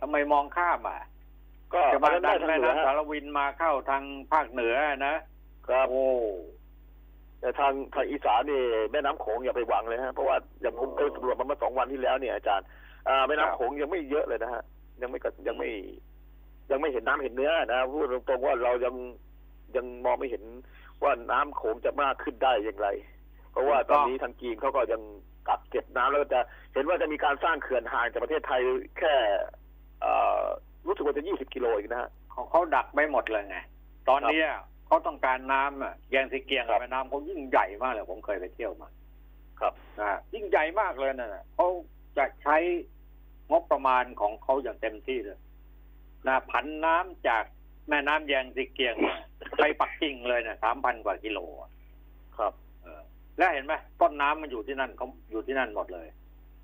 [0.00, 0.98] ทำไมมองข้ามอะ
[1.74, 4.74] ก็จะมัมานได้ดันทางแม่เหนือน้ำสารวินมาเข้าทางภาคเหนือ
[5.06, 5.14] นะ
[5.68, 6.06] ครับโอ้
[7.40, 8.60] แต่ทางทางอีสานนี่
[8.92, 12.66] แม่น้ำโขงอย่าไปหวังเลยฮะเพราะว่าอย่างผมไปสำรวจมาเมื่อสองวันที่แล้วเนี่ยอาจารย์
[13.08, 14.62] อ่าแม่น้ำโขงยังไม่เยอะเลยนะฮะ
[15.02, 15.68] ยังไม่กระยังไม่
[16.70, 18.94] ยังไม่เห็นน้ำเห็นเนื้อนะพูดตรงๆว่าเรายัง
[19.76, 20.42] ยังมองไม่เห็น
[21.02, 22.88] ว่าน้ำโขงจะมากขึ้นได้อย่างไร
[23.50, 25.02] เพราะว่าตอนนี้ทางจีนเขาก็ยัง
[25.48, 26.40] กักเก็บน้ำแล้วก็จะ
[26.72, 28.60] เห็นว่าจะมีการสร้างเขื่อนห่างจากประเทศไทย
[28.98, 29.14] แค่
[30.00, 30.42] เอ่อ
[30.86, 33.58] รู้สึกว่าจะยี่สิบกิโลอีกนะฮะเขาเขาดักไม่หมดเลยไง
[34.08, 34.48] ตอนเนี้ย
[34.86, 38.88] เขาต้องการน้ำอะแยงสีเกียงครักับบแม่น้ำเขายิ่งใหญ่มากเลยผมเคยไปเที่ยวมา
[39.60, 41.66] ครับนะยิ่งใหญ่มากเลยนะเขา
[42.18, 42.56] จะใช้
[43.50, 45.38] งบประมาณของเขาอย่างเต็มที่เลย
[46.26, 47.44] นะผันน้ำจาก
[47.88, 49.18] แม่น้ำแยงสีเกียงเนี่ย
[49.58, 51.70] ไปปักกิ่งเลยนะสามพันกว่ากิโลอะ
[52.38, 52.65] ครับเออ
[53.38, 56.06] แล้วเห็นไหมต้นน้ำมันอยู่ที่นั่นเขาอยู่ที่นั่นหมดเลย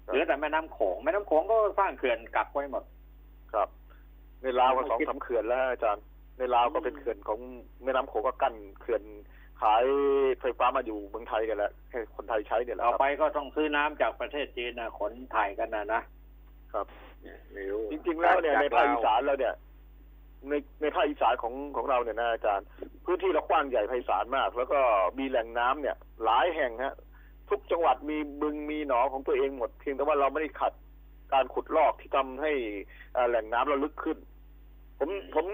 [0.04, 2.84] ครับเหลือแต่แม่น้ำโขงแม่น้ำโขงก็สร้างเขื่อนกักไว้หมด
[3.52, 3.68] ครับ
[4.42, 6.04] ในลาวก็ผมสองคิดสามเขื่อนแล้วฮะอาจารย์
[6.38, 7.38] ในลาวก็เป็นเขื่อนของ
[7.84, 9.02] แม่น้ำโขงก็กั้นเขื่อน
[9.62, 9.84] ขาย
[10.40, 16.02] ไฟฟ้ามาอยู่เมืองไทยกันแล้วให้คนไทยใช้เนี่ยแหละต่อครับไปก็ต้องซื้อน้ำจากประเทศจีนนะขนถ่ายกันนะนะ
[16.72, 16.86] ครับ
[17.22, 19.54] เนี่ยไม่รู้จริงๆแล้วเนี่ยในภาคอีสาจนเราเนี่ย
[20.48, 22.66] ในในภาคอีสานของของเราเนี่ยนะอาจารย์
[23.04, 24.80] พื้นที่เรากว้างใหญ่ไพศาลมาก แล้วก็
[25.18, 26.94] มีแหล่งน้ำเนี่ย หลายแห่งฮะ
[27.50, 30.72] ทุกจังหวัดมีบึงมีหนองของตัวเองหมดเพียงแต่ว่าเราไม่ได้ขัด
[31.32, 32.52] การขุดลอกที่ทำให้
[33.14, 34.18] เอ่อแหล่งน้ำเราลึกขึ้น
[34.98, 35.46] ผมผม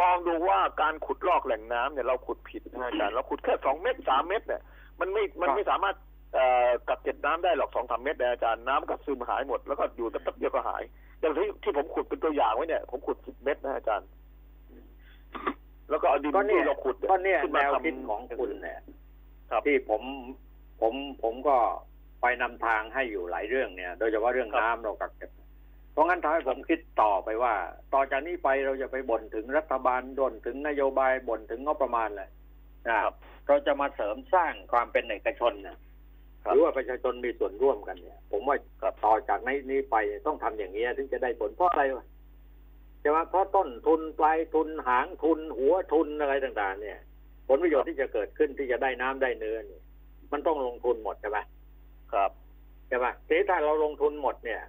[0.00, 4.62] มองดูว่าการขุดลอกแหล่งน้ำเนี่ยเราขุดผิดนะอาจารย์เราขุดแค่สองเมตรสามเมตร เนี่ย
[5.00, 5.96] มันไม่มันไม่สามารถ
[6.34, 10.82] เอ่อกักเก็บน้ำได้หรอกสองสามเมตรนะอาจารย์น้ำก็ซึมหายหมดแล้วก็อยู่แต่แป๊บเดียวก็หาย
[11.20, 14.08] อย่างที่ที่ผมขุดเป็นตัวอย่างไว้เนี่ยผมขุดสิบเมตรนะอาจารย์
[15.90, 18.80] แล้วก็เอาดินก็เนี่ยที่เราขุดก็เนี่ยขึ้นแนมาวทำคิดของคุณเนี่ย
[19.50, 20.02] ครับ ที่ผม
[20.80, 21.56] ผมผมก็
[22.22, 25.30] ไปนำทางให้อยู่หลายเรื่องเนี่ย โดยเฉพาะเรื่องครับ น้ำเรากักเก็บ
[25.92, 27.54] เพราะงั้นทำให้ผมคิดต่อไปว่า
[27.94, 32.30] ต่อจากนี้ไปเราจะไปบ่นถึงรัฐบาลบ่นถึงนโยบายบ่นถึงงบประมาณเลย
[32.86, 33.14] นะครับ
[33.48, 35.76] เราจะมาเสริมสร้างความเป็นเอกชนเนี่ย
[36.44, 38.56] ครัหบรือว่าประชาชนมีส่วนร่วมกันเนี่ย ผมว่า
[39.04, 42.06] ต่อจากนี้นี้ไปต้องทำอย่างนี้ยถึงจะได้ผลเพราะอะไรวะ
[43.02, 46.98] ใช่ไหมเพราะต้นทุนปลายทุนหางทุน หัวทุนอะไรต่างๆ เนี่ย
[47.48, 49.82] ผลประโยชน์ที่จะเกิดขึ้นที่จะได้น้ำได้เนื้อเนี่ย
[50.32, 51.38] มันต้องลงทุนหมดใช่ไหม
[52.12, 52.30] ครับ
[52.88, 54.62] ใช่ไหมทีนี้ถ้าเราลงทุนหมดเนี่ย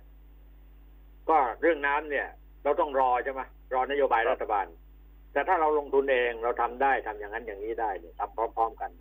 [1.29, 2.27] ก็เรื่องน้ำเนี่ย
[2.63, 3.41] เราต้องรอใช่ไหม
[3.73, 4.65] รอนโยบายครับรัฐบาล
[5.33, 8.91] แต่ถ้าเราลงทุนเองเราทำได้ทำอย่างนั้นอย่างนี้ได้เนี่ยทำพร้อม ๆ กัน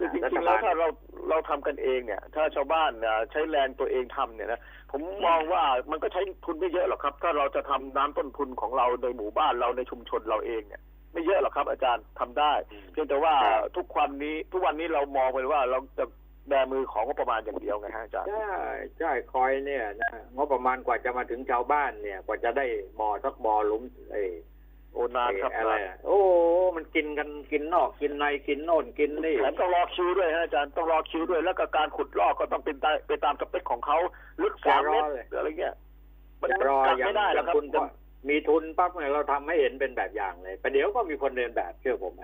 [0.00, 0.88] คือจรัริฐงๆบาแล้วลถ้าเรา
[1.28, 10.82] เราทำกันเองเนี่ย ถ้าชาวบ้านอะใช้แรงตัวเองทำเนี่ยนะผมมองว่ามันก็ใช้ทุนไม่เยอะหรอกครับ ถ้าเราจะทำน้ำต้นทุนของเราในหมู่บ้านเราในชุมชนเราเองเนี่ย
[11.12, 12.52] ไม่เยอะหรอกครับ อาจารย์ทำได้
[12.92, 13.34] เพียงแต่ว่า
[13.76, 16.04] ทุกวันนี้ทุกวันนี้เรามองไปว่าเราจะ
[16.48, 18.52] แบมือของงบประมาณอย่างเดียวไงฮะอาจารย์ใช่
[18.98, 22.66] ใช่คอยเนี่ยนะงบประมาณกว่าจะมาถึงชาวบ้านเนี่ย กว่าจะได้
[23.00, 23.82] บ่อสักบ่อหลุม
[24.12, 24.34] เออ
[24.92, 26.18] โอ้นานครับเอ่ออะไรนานอะโอ้
[26.76, 33.98] มันกินกันกินนอกกินในกินโน่นกินนี่แถมต้องรอคิวด้วยฮะอาจารย์ต้องรอคิวด้วย แล้วก็การขุดลอกก็ต้องเป็นตามไปตามสเปคของเขา
[34.42, 35.74] ลึกสามเมตรอะไรเงี้ย
[36.42, 37.82] มันรอกัดอย่างไม่ได้หรอกครับคุณก็
[38.28, 42.22] มีทุนปั๊บเนี่ยเราทำให้เห็นเป็นแบบอย่างเลยประเดี๋ยวก็มีคนเดินแบบเชื่อผมไหม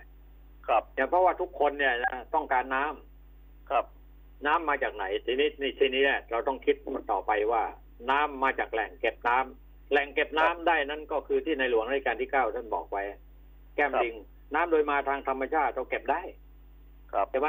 [0.66, 3.84] ครับเนี่ยเพราะว่าทุกคนเนี่ยนะต้องการน้ำครับ
[4.46, 6.76] น้ำมาจากไหนทีนี้นี่ทีนี้เนี่ยเราต้องคิด
[7.12, 7.62] ต่อไปว่า
[8.10, 13.02] น้ำมาจากแหล่งเก็บน้ำ แหล่งเก็บน้ำได้นั่นก็คือที่ในหลวงรัชกาลที่เก้าท่านบอกไว้
[13.74, 14.14] แก้มครับลิง
[14.54, 16.22] น้ำโดยมาทางธรรมชาติเราเก็บได้
[17.12, 17.48] ครับใช่ไหม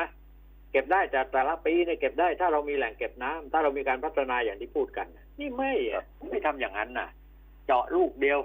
[0.71, 5.07] เก็บก็บได้แต่แต่ละปีเนี่ยเก็บได้ ถ้าเรามีแหล่งเก็บน้ำถ้าเรามีการพัฒนาอย่างที่พูดกัน
[5.39, 7.09] นี่ไม่อะไม่ทำอย่างนั้นน่ะ
[7.65, 8.39] เจาะลูกเดียว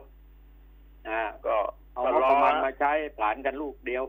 [1.09, 1.57] อ่าก็
[1.93, 4.05] เอาก็งบรปอระมาณมาใช้ผลานกันลูกเดียว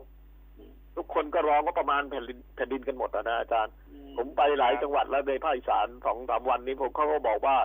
[0.96, 3.74] ทุกคนก็ร้องก็ประมาณแผ่นดินแผ่นดินกันหมดอะนะอาจารย์
[4.16, 7.56] ผมไปหลายจังหวัดแล้วในภาคอีสานสองสามวันนี้ผมเขาก็บอกว่า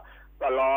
[0.41, 0.71] ก็รอ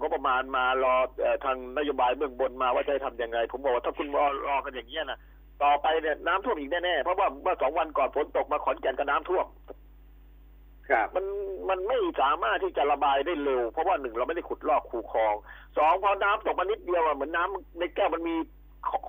[0.00, 5.18] งบประมาณมารอเอ่อทางนโยบายเบื้องบนมาว่าจะให้ทำยังไง ผมบอกว่าถ้าคุณรอรอกันอย่างเงี้ยนะ
[5.62, 9.46] ต่อไปเนี่ยน้ำท่วมอีกแน่ๆเพราะว่าเมื่อสองวันก่อนฝนตกมาขอนแก่นก็น้ำท่วม
[10.88, 11.24] ครับมัน
[11.68, 15.34] มันไม่สามารถที่จะระบายได้เร็ว เพราะว่าหนึ่งเราไม่ได้ขุดลอกคูคลอง
[15.76, 18.34] สองพอน้ำตกมานิดเดียวอะเหมือนน้ำในแก้วมันมี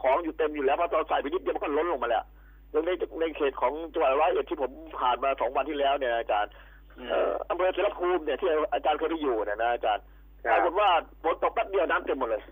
[0.01, 2.24] ของอยู่เต็มอยู่แล้วพอเราใส่ไปนิดเดียวมันก็ล้นลงมาแล้ว
[2.72, 10.04] อย่างในในเขตของจังหวัดร้อยเอ็ดที่ผมผ่านมาสองวันที่แล้วเนี่ยอาจารย์เอ่ออำเภอเสรภูมิเนี่ยที่อาจารย์เคยไปอยู่เนี่ยนะอาจารย์
[10.43, 10.89] คปรับรากฏว่า
[11.24, 12.43] ฝนตกแป๊บเดียวน้ำเต็มหมดเลย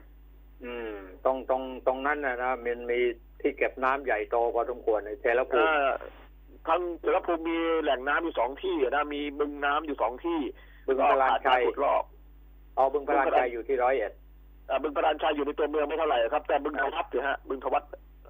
[0.64, 3.00] อืม ตรงตรงตรงนั้นนะนะมันมี
[3.41, 5.91] ที่เก็บน้ำใหญ่โตพอสมควรในเทลภูมิอ่า
[6.68, 10.39] ทางเสรภูมิมีแหล่งน้ำอยู่สองที่นะมีบึงน้ำอยู่สองที่
[10.88, 12.04] บึงพลานชัยก็ขาดกรขุดลอก
[12.76, 14.14] เอาบึงพลานชัยอยู่ที่ร้อยเอ็ด
[14.70, 17.84] อ่าบึงพลานชัยอยู่ในตัวเมืองไม่เท่าไหร่ครับ แต่บึงทวัดเนี่ยฮะบึงทวัด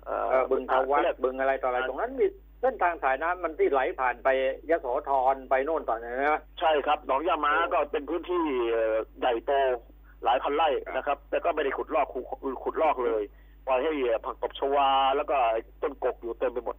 [0.06, 2.26] เอ่อเออบึงทวัดเรียกบึงอะไรต่ออะไรตรงนั้นมี
[2.62, 4.28] เส้นทางสายน้ำมันที่ไหลผ่านไป
[4.70, 9.52] ยโสธรไปโน่นต่อไหนนะใช่ครับหนองยาม้าก็เป็นพื้นที่เอ่อใหญ่โต
[10.24, 12.24] หลายพันไร่นะครับ แต่ก็ไม่ได้ขุดลอกขุด
[12.64, 13.24] ขุดลอกเลย
[13.68, 13.92] ปล่อยให้
[14.26, 15.38] ผักตบชวาแล้วก็
[15.82, 16.76] ต้นกกอยู่เต็มไปหมด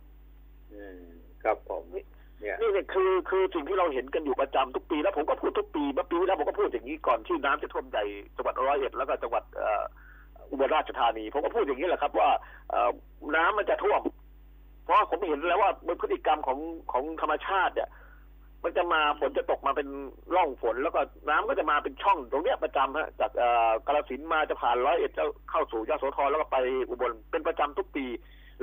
[0.72, 1.00] อืม
[1.44, 8.04] ครับผมเนี่ยนี่เนี่ยคือคือสิ่งที่เราเห็นกันอยู่ประจำทุกปี แล้วผมก็พูดทุกปีเมื่อปีที่แล้วผมก็พูดอย่างนี้ก่อนที่น้ำจะท่วมใหญ่
[8.36, 9.82] จังหวัดร้อยเอ็ดแล้วก็จังหวัดเอ่อ
[10.50, 12.30] อุบลราชธานีผมก็พูดอย่างนี้แหละครับ ว่า
[12.70, 12.90] เอ่อ
[13.36, 14.02] น้ำมันจะท่วม
[14.86, 15.70] เพราะว่าผมเห็นแล้วว่า
[16.02, 16.58] พฤติกรรมของ
[16.92, 17.88] ของธรรมชาติเนี่ย
[18.64, 19.88] มันจะมาฝนจะตกมาเป็น
[20.34, 26.56] ร่องฝน แล้วก็น้ำก็จะมาเป็นช่องตรงเนี้ยประจำฮะจากเอ่อกาฬสินธุ์มาจะผ่านร้อยเอ็ดจะเข้าสู่ยโสธรแล้วก็ไป
[26.90, 28.04] อุบลเป็นประจำทุกปี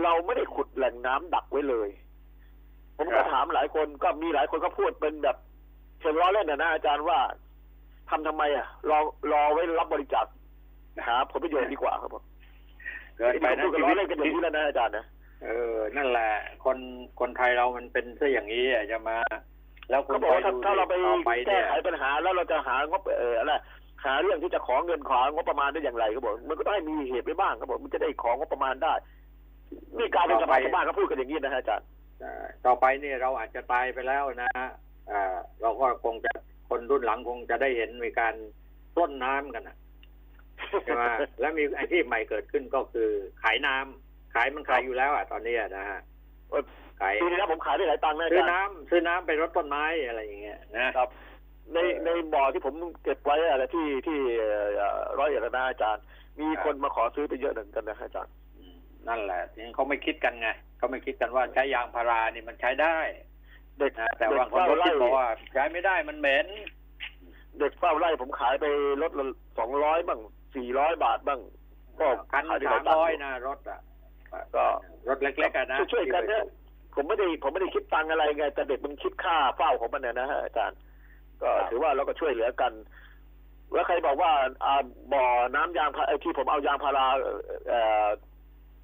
[0.04, 1.90] เราไม่ได้ขุดแหล่งน้ำดักไว้เลย
[2.98, 5.38] ผมก็ถามหลายคนก็มีหลายคนก็พูดเป็นแบบ
[6.00, 7.20] เชิงล้อเล่นนะนะอาจารย์ว่า
[8.10, 8.98] ทำทำไมอะรอ
[9.32, 10.26] รอไว้รับบริจาค
[11.08, 12.24] หาผลประโยชน์ดีกว่าครับผม
[13.18, 15.06] เกินไปนะพูดกันชีล้วิอตเล่นกันอย่างนี้แล้วนะอาจารย์นะ
[15.44, 16.32] เออ นั่นแหละ
[16.66, 16.78] คน
[17.20, 19.18] คนไทยเรามันเป็นซะอย่างนี้อะจะมา
[19.89, 23.54] แล้วคุเขาณบอกว่าถ้าดูถ้าเราไปต่อไปแก้เนี่ยไขปัญหาแล้วเราจะหางบเอออะไร
[24.06, 28.94] หาเรื่องที่จะของเงินของงบประมาณได้อย่างไรเขาบอกมันก็ต้องให้มีเหตุไว้บ้างเขาบอกมันจะได้ของงบประมาณได้
[29.98, 31.88] นี่การเป็นสภาชาวบ้านเขาพูดกันอย่างนี้นะฮะอาจารย์
[32.24, 34.52] อ่าต่อไปเนี่ยเราอาจจะตายไปแล้วนะ
[35.12, 36.32] อ่าเราก็คงจะ
[36.70, 38.36] คนรุ่นหลังคงจะได้เห็นมีการ
[38.96, 39.78] ปล้นน้ำกันนะ
[40.84, 41.04] ใช่ไหม
[41.39, 43.10] แล้วมีอาชีพใหม่เกิดขึ้นก็คือ
[43.44, 44.03] ขายน้ำ
[44.36, 46.00] ขายมันขายอยู่แล้วอะตอนเนี้ยนะฮะ
[46.50, 46.64] เออ
[47.02, 51.10] ขายปีนี้นะผมขายได้หลายตังค์นะอาซื้อจารย์น้ำซื้อน้ำไปรดต้นไม้อะไรอย่างเงี้ยนะครับ
[51.74, 52.74] ในในบ่อที่ผม
[53.04, 54.20] เก็บไว้อะไรที่ที่
[54.78, 56.04] เอ่อร้อยเอ็ดนะอาจารย์
[56.40, 58.76] มีคนมาขอซื้อไปเยอะเหมือนกันนะอาจารย์อืม
[59.08, 62.98] นั่นแหละทีนี้เขาไม่คิดกันไงเขาไม่คิดกันว่าใช้ยางพารานี่มันใช้ได้
[63.80, 66.48] เด็กนะแต่เด็กบางคนเฝ้าก็ไร่คิดบอกว่าใช้ไม่ได้มันเหม็น
[67.60, 68.66] เด็กเฝ้าไร่ผมขายไป
[69.02, 69.26] รถละ
[69.60, 70.20] สองร้อยบ้าง
[70.56, 71.40] สี่ร้อยบาทบ้าง
[72.00, 73.80] ก็พันขายได้หสาลามยตังร้อยค์นะรถอะ
[74.56, 74.66] ก็
[75.08, 76.44] รถเล็กๆอะนะช่วยๆกันนะ
[76.96, 80.78] ผมไม่ได้ผมไม่ได้คิดตังค์อะไรไงแต่เด็กมันคิดค่าเฝ้าของมันเนี่ยนะฮะอาจารย์
[81.42, 82.72] ก็ถือว่าเราก็ช่วยเหลือกัน
[83.74, 84.32] แล้วใครบอกว่า
[84.64, 84.82] อ่า
[85.14, 85.26] บ่อ
[85.56, 88.08] น้ำยางพาไอ้ที่ผมเอายางพาราเอ่อเอ่อ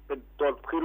[0.06, 0.84] เป็นตัวพื้น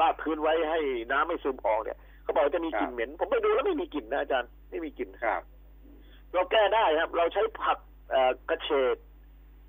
[0.00, 0.78] ลาดพื้นไว้ให้
[1.12, 5.42] น้ำไม่ซึมออกเนี่ยเขาบอกว่าจะมีกลิ่นเหม็น ผมไปดูแล้วไม่มีกลิ่นนะอาจารย์ไม่มีกลิ่นครับ
[6.32, 7.78] เราแก้ได้ครับ เราใช้ผัก
[8.10, 8.96] เอ่อกระเฉด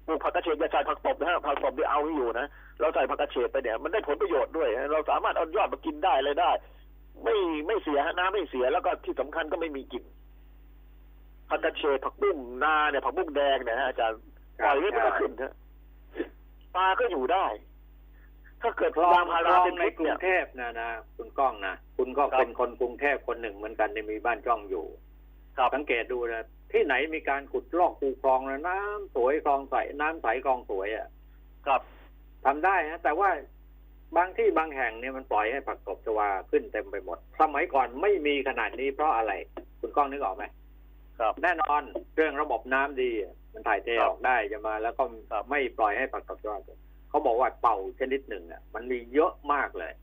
[0.05, 2.47] ปลูกผักกระเฉดอย่าใส่ผักตบนะฮะผักตบที่เอาไม่อยู่นะ
[2.79, 6.51] เราใส่ผักกระเฉดไปเนี่ย มันได้ผลประโยชน์ด้วยฮะเราสามารถเอายอดมากินได้เลยได้
[7.23, 7.35] ไม่
[7.67, 10.03] ไม่เสียฮะน้ำไม่เสียแล้วก็ที่สำคัญก็ไม่มีกลิ่น
[11.49, 14.19] ผักกระเฉดผักบุ้งนาเนี่ยผักบุ้งแดงเนี่ยฮะอาจารย์
[14.61, 15.53] คปรับล่อยไว้มันก็ขึ้นฮะ
[16.75, 17.45] ปลาก็อยู่ได้
[18.61, 24.85] ถ้าเกิดคลองยางพาคลราองเป็นในพิษกรุเนี่งยเทพนะนะคุณก้องนะคุณก็ครับเป็นคนกรุงเทพคนหนึ่งเหมือนกันที่มีบ้านช่องอยู่
[25.57, 31.07] ครับสังเกตดูนะที่ไหนมีการขุดลอกคูคลองนะน้ำสวยคลองใสน้ำใสคลองสวยอะ
[31.67, 31.81] ครับ
[32.45, 33.29] ทำได้ฮะแต่ว่า
[34.17, 39.31] บางที่บางแห่งเนี่ยมันปล่อยให้ผักตบชวาขึ้นเต็มไปหมด สมัยก่อนไม่มีขนาดนี้เพราะอะไร
[39.79, 40.43] คุณก้องนึกออกไหม
[41.19, 41.81] ครับ แน่นอน
[42.15, 43.11] เรื่องระบบน้ำดี
[43.53, 45.03] มันถ่ายเทครับออกได้จะมา แล้วก็
[45.49, 46.57] ไม่ปล่อยให้ผักตบชวา
[47.09, 49.93] เขาบอกว่าเป่าชนิดหนึ่งอะ มันมีเยอะมากเลย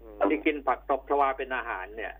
[0.00, 2.14] อืมที่กินผักตบชวาเป็นอาหารเนี่ย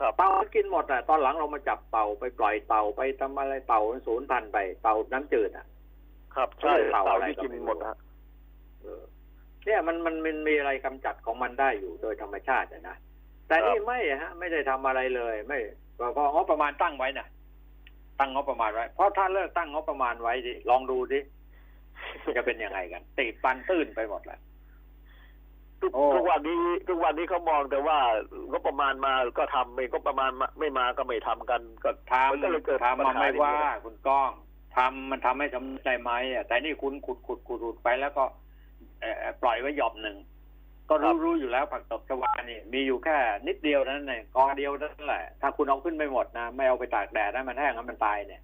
[0.00, 5.66] ครับเต่ามันกินหมดอะตอนหลังเรามาจับเต่าไปปล่อยเต่าไปทำอะไรเต่ามันสูญพันธุ์ไปเต่าน้ำจืดอะ
[6.34, 8.05] ครับใช่เต่าเต่าอะไรที่ก็กินไม่รู้หมดนะฮะเออ
[9.66, 12.96] เนี่ยมันมันมันมีอะไรกำจัดของมันได้อยู่โดยธรรมชาติอะนะ
[13.48, 15.58] แต่นี่ไม่อะฮะ ไม่ได้ทำอะไรเลย ไม่
[15.98, 17.26] ก็ก็งบประมาณตั้งไว้นะ
[18.18, 21.20] ตั้งงบประมาณไว้ เพราะถ้าเลิกตั้งงบประมาณไว้ดิลองดูดิ
[22.36, 24.38] จะเป็นยังไงกันติดปันตื้นไปหมดแหละ
[25.80, 27.98] ทุกโอ้ทุกวันนี้ทุกวันนี้เขามองแต่ว่า
[28.50, 34.30] งบประมาณมาก็ทำไม่งบประมาณมาไม่มาก็ไม่ทำกันก็ทมันก็เลยเกิดำทำปัญมาหาไม่นี้ว่า คุณก้อง
[34.76, 38.45] ทำมันทำให้สำเร็จได้ไหมอะแต่นี่คุณขุดขุดขุดขุดไปแล้วก็เอ่อ
[39.42, 40.16] ปล่อยไว้หย่อมหนึ่ง
[40.88, 43.16] ก็รู้รู้อยู่แล้วผักตบชวานี่มีอยู่แค่
[43.46, 48.42] นิดเดียวนั้นเองกอเดียวนั่นแหละ ถ้าคุณเอาขึ้นไม่หมดนะ ไม่เอาไปตากแดดนะมันแห้งแล้วมันตายเนี่ย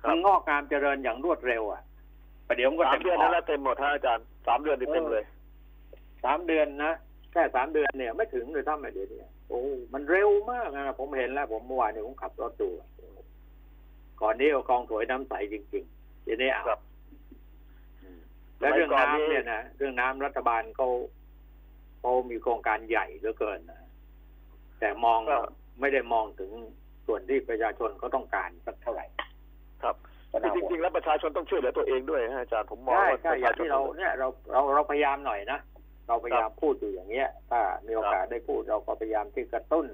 [0.00, 1.82] ครับมันงอกงามเจริญอย่างรวดเร็วอะ
[2.46, 5.24] ประเดี๋ยวมันก็สามเต็มเดือนพอนั้นแล้วเต็มหมดฮะอาจารย์สามเดือนนี่เต็มเลย
[6.24, 6.92] สามเดือนนะ
[7.32, 12.88] แค่สามเดือนเนี่ย ไม่ถึงเลยถ้าไม่เดือนเนี่ยโอ้มันเร็วมากนะผมเห็นแล้ว ผมเมื่อวานเนี่ยผมขับรถดูอะ
[14.20, 16.85] ก่อนนี้เอากองถวยน้ำใสจริงๆทีนี้เอาครับอืม
[18.60, 20.88] แล้วเรื่องสมัยก่อนนี่น้ำเนี่ยนะเรื่องน้ำรัฐบาลเขา
[22.00, 23.80] เขามีโครงการใหญ่เหลือเกินนะ
[24.80, 25.20] แต่มอง
[25.80, 26.50] ไม่ได้มองถึง
[27.06, 29.06] ส่วนที่ประชาชนเขาต้องการสักเท่าไหร่
[29.82, 29.96] ครับ
[30.30, 35.58] ก็น่าจห่วงริงๆแล้วประชาชนต้องช่วยเหลือตัวเองด้วยฮะอาจารย์ผมมองใช่ว่าใช่ประอย่าชางชนที่เราเนี่ยเราเราเราพยายามหน่อยนะ
[36.08, 39.86] เราพยายามพูดอยู่อย่างเงี้ย ถ้ามีโอกาสได้พูดเราก็พยายามที่กระตุ้น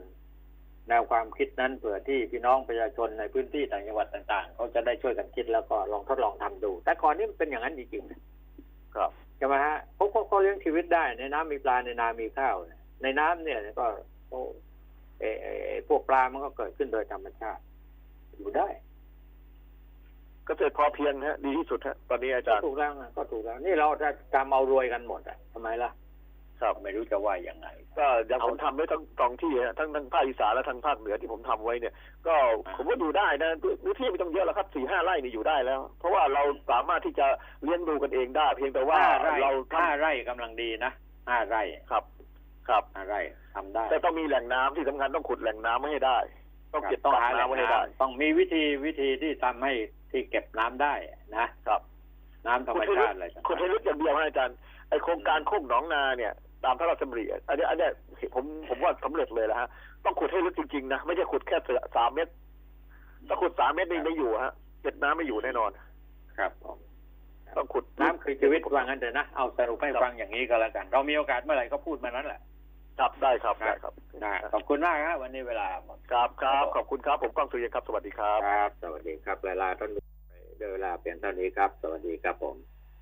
[0.88, 8.31] แนวความคิดนั้นเผื่อที่พี่น้องประชาชนในพื้นที่ต่างจังหวัดต่างๆเขาจะได้ช่วยกันคิดแล้วก็ลองทดลองทำดู แต่ก่อนนี้มันเป็นอย่างนั้นจริงๆ
[8.96, 13.86] ครับใช่ไหมฮะเขาเขาเขาเลี้ยงชีวิตได้ในน้ำมีปลาในนามีข้าวเนี่ยในน้ำเนี่ยก็
[14.28, 14.40] โอ้
[15.20, 17.62] เออเอ่อเอ่อพวกปลามันก็เกิดขึ้นโดยธรรมชาติ
[18.38, 18.68] อยู่ได้
[20.46, 25.90] เกษตรพอเพียงฮะ ดีที่สุดฮะตอนนี้อาจารย์ถูกแล้วนะก็ถูกแล้วนี่เราจะทำเอารวยกันหมดอะทำไมล่ะ
[26.62, 31.94] ครับไม่รู้จะว่ายังไง ก็อย่างผมทำไว้ทั้งสองที่ฮะทั้งทั้งภาคอีสานและทั้งภาคเหนือที่ผมทำไว้เนี่ย
[32.26, 32.34] ก็
[32.66, 33.50] อ่าผมว่าอยู่ได้นะ
[33.82, 37.26] พื้นที่ไม่ต้องเยอะแล้วครับสี่ห้าไร่นี่อยู่ได้แล้ว เพราะว่าเราสามารถที่จะ
[37.62, 40.92] เลี้ยงดูกันเองได้ เพียงแต่ว่าห้าไร่เราทห้าไร่กำลังดีนะ
[41.28, 42.04] ห้าไร่ำครับ
[42.68, 43.20] ครับห้าไร่
[43.56, 46.18] ทำได้ แต่ต้องมีแหล่งน้ำที่สำคัญต้องขุดแหล่งน้ำไว้ให้ได้
[46.74, 49.72] ต้องเก็บต้องกักหาแหล่งน้ำไว้ให้ได้น้ำต้องมีวิธีวิธีที่ทำให้
[50.10, 50.94] ที่เก็บน้ำได้
[51.36, 51.80] นะครับ
[52.46, 54.56] น้ำธรรมชาติอะไรต่างขุดให้ลึกอย่างเดียวฮะอาจารย์
[54.88, 56.32] ไอโครงการโคกหนองนาเนี่ย
[56.64, 57.92] ตามพระราชดำริอะอันเนี้ยอันเนี้ย
[58.34, 59.68] ผมผมว่าสำเร็จเลยแล้วฮะ
[60.04, 62.32] ต้องขุดให้ลึกจริงๆนะ ไม่ใช่ขุดแค่เสือสามเมตร
[63.28, 64.52] ถ้าขุดสามเมตรนี่ไม่อยู่ฮะ
[64.82, 66.78] เก็บน้ำไม่อยู่แน่นอนๆครับผม
[67.56, 72.40] ต้องขุดน้ำคือชีวิตว่างั้นเถอะนะ เอาสรุปให้ฟังอย่างนี้ก็แล้วกัน เรามีโอกาสเมื่อไหร่ก็พูดมานั้นแหละ
[72.98, 73.92] ครับได้ครับได้ครับ
[74.24, 79.90] นะขอบคุณมากครับวันนี้เวลาหมดครับครับ ขอบคุณครับ ผมก้องสุริยะครับ สวัสดีครับ ครับ สวัสดีครับ เวลาท่าน
[80.72, 82.56] เวลาเปลี่ยนเท่านี้ครับ สวัสดีครับผม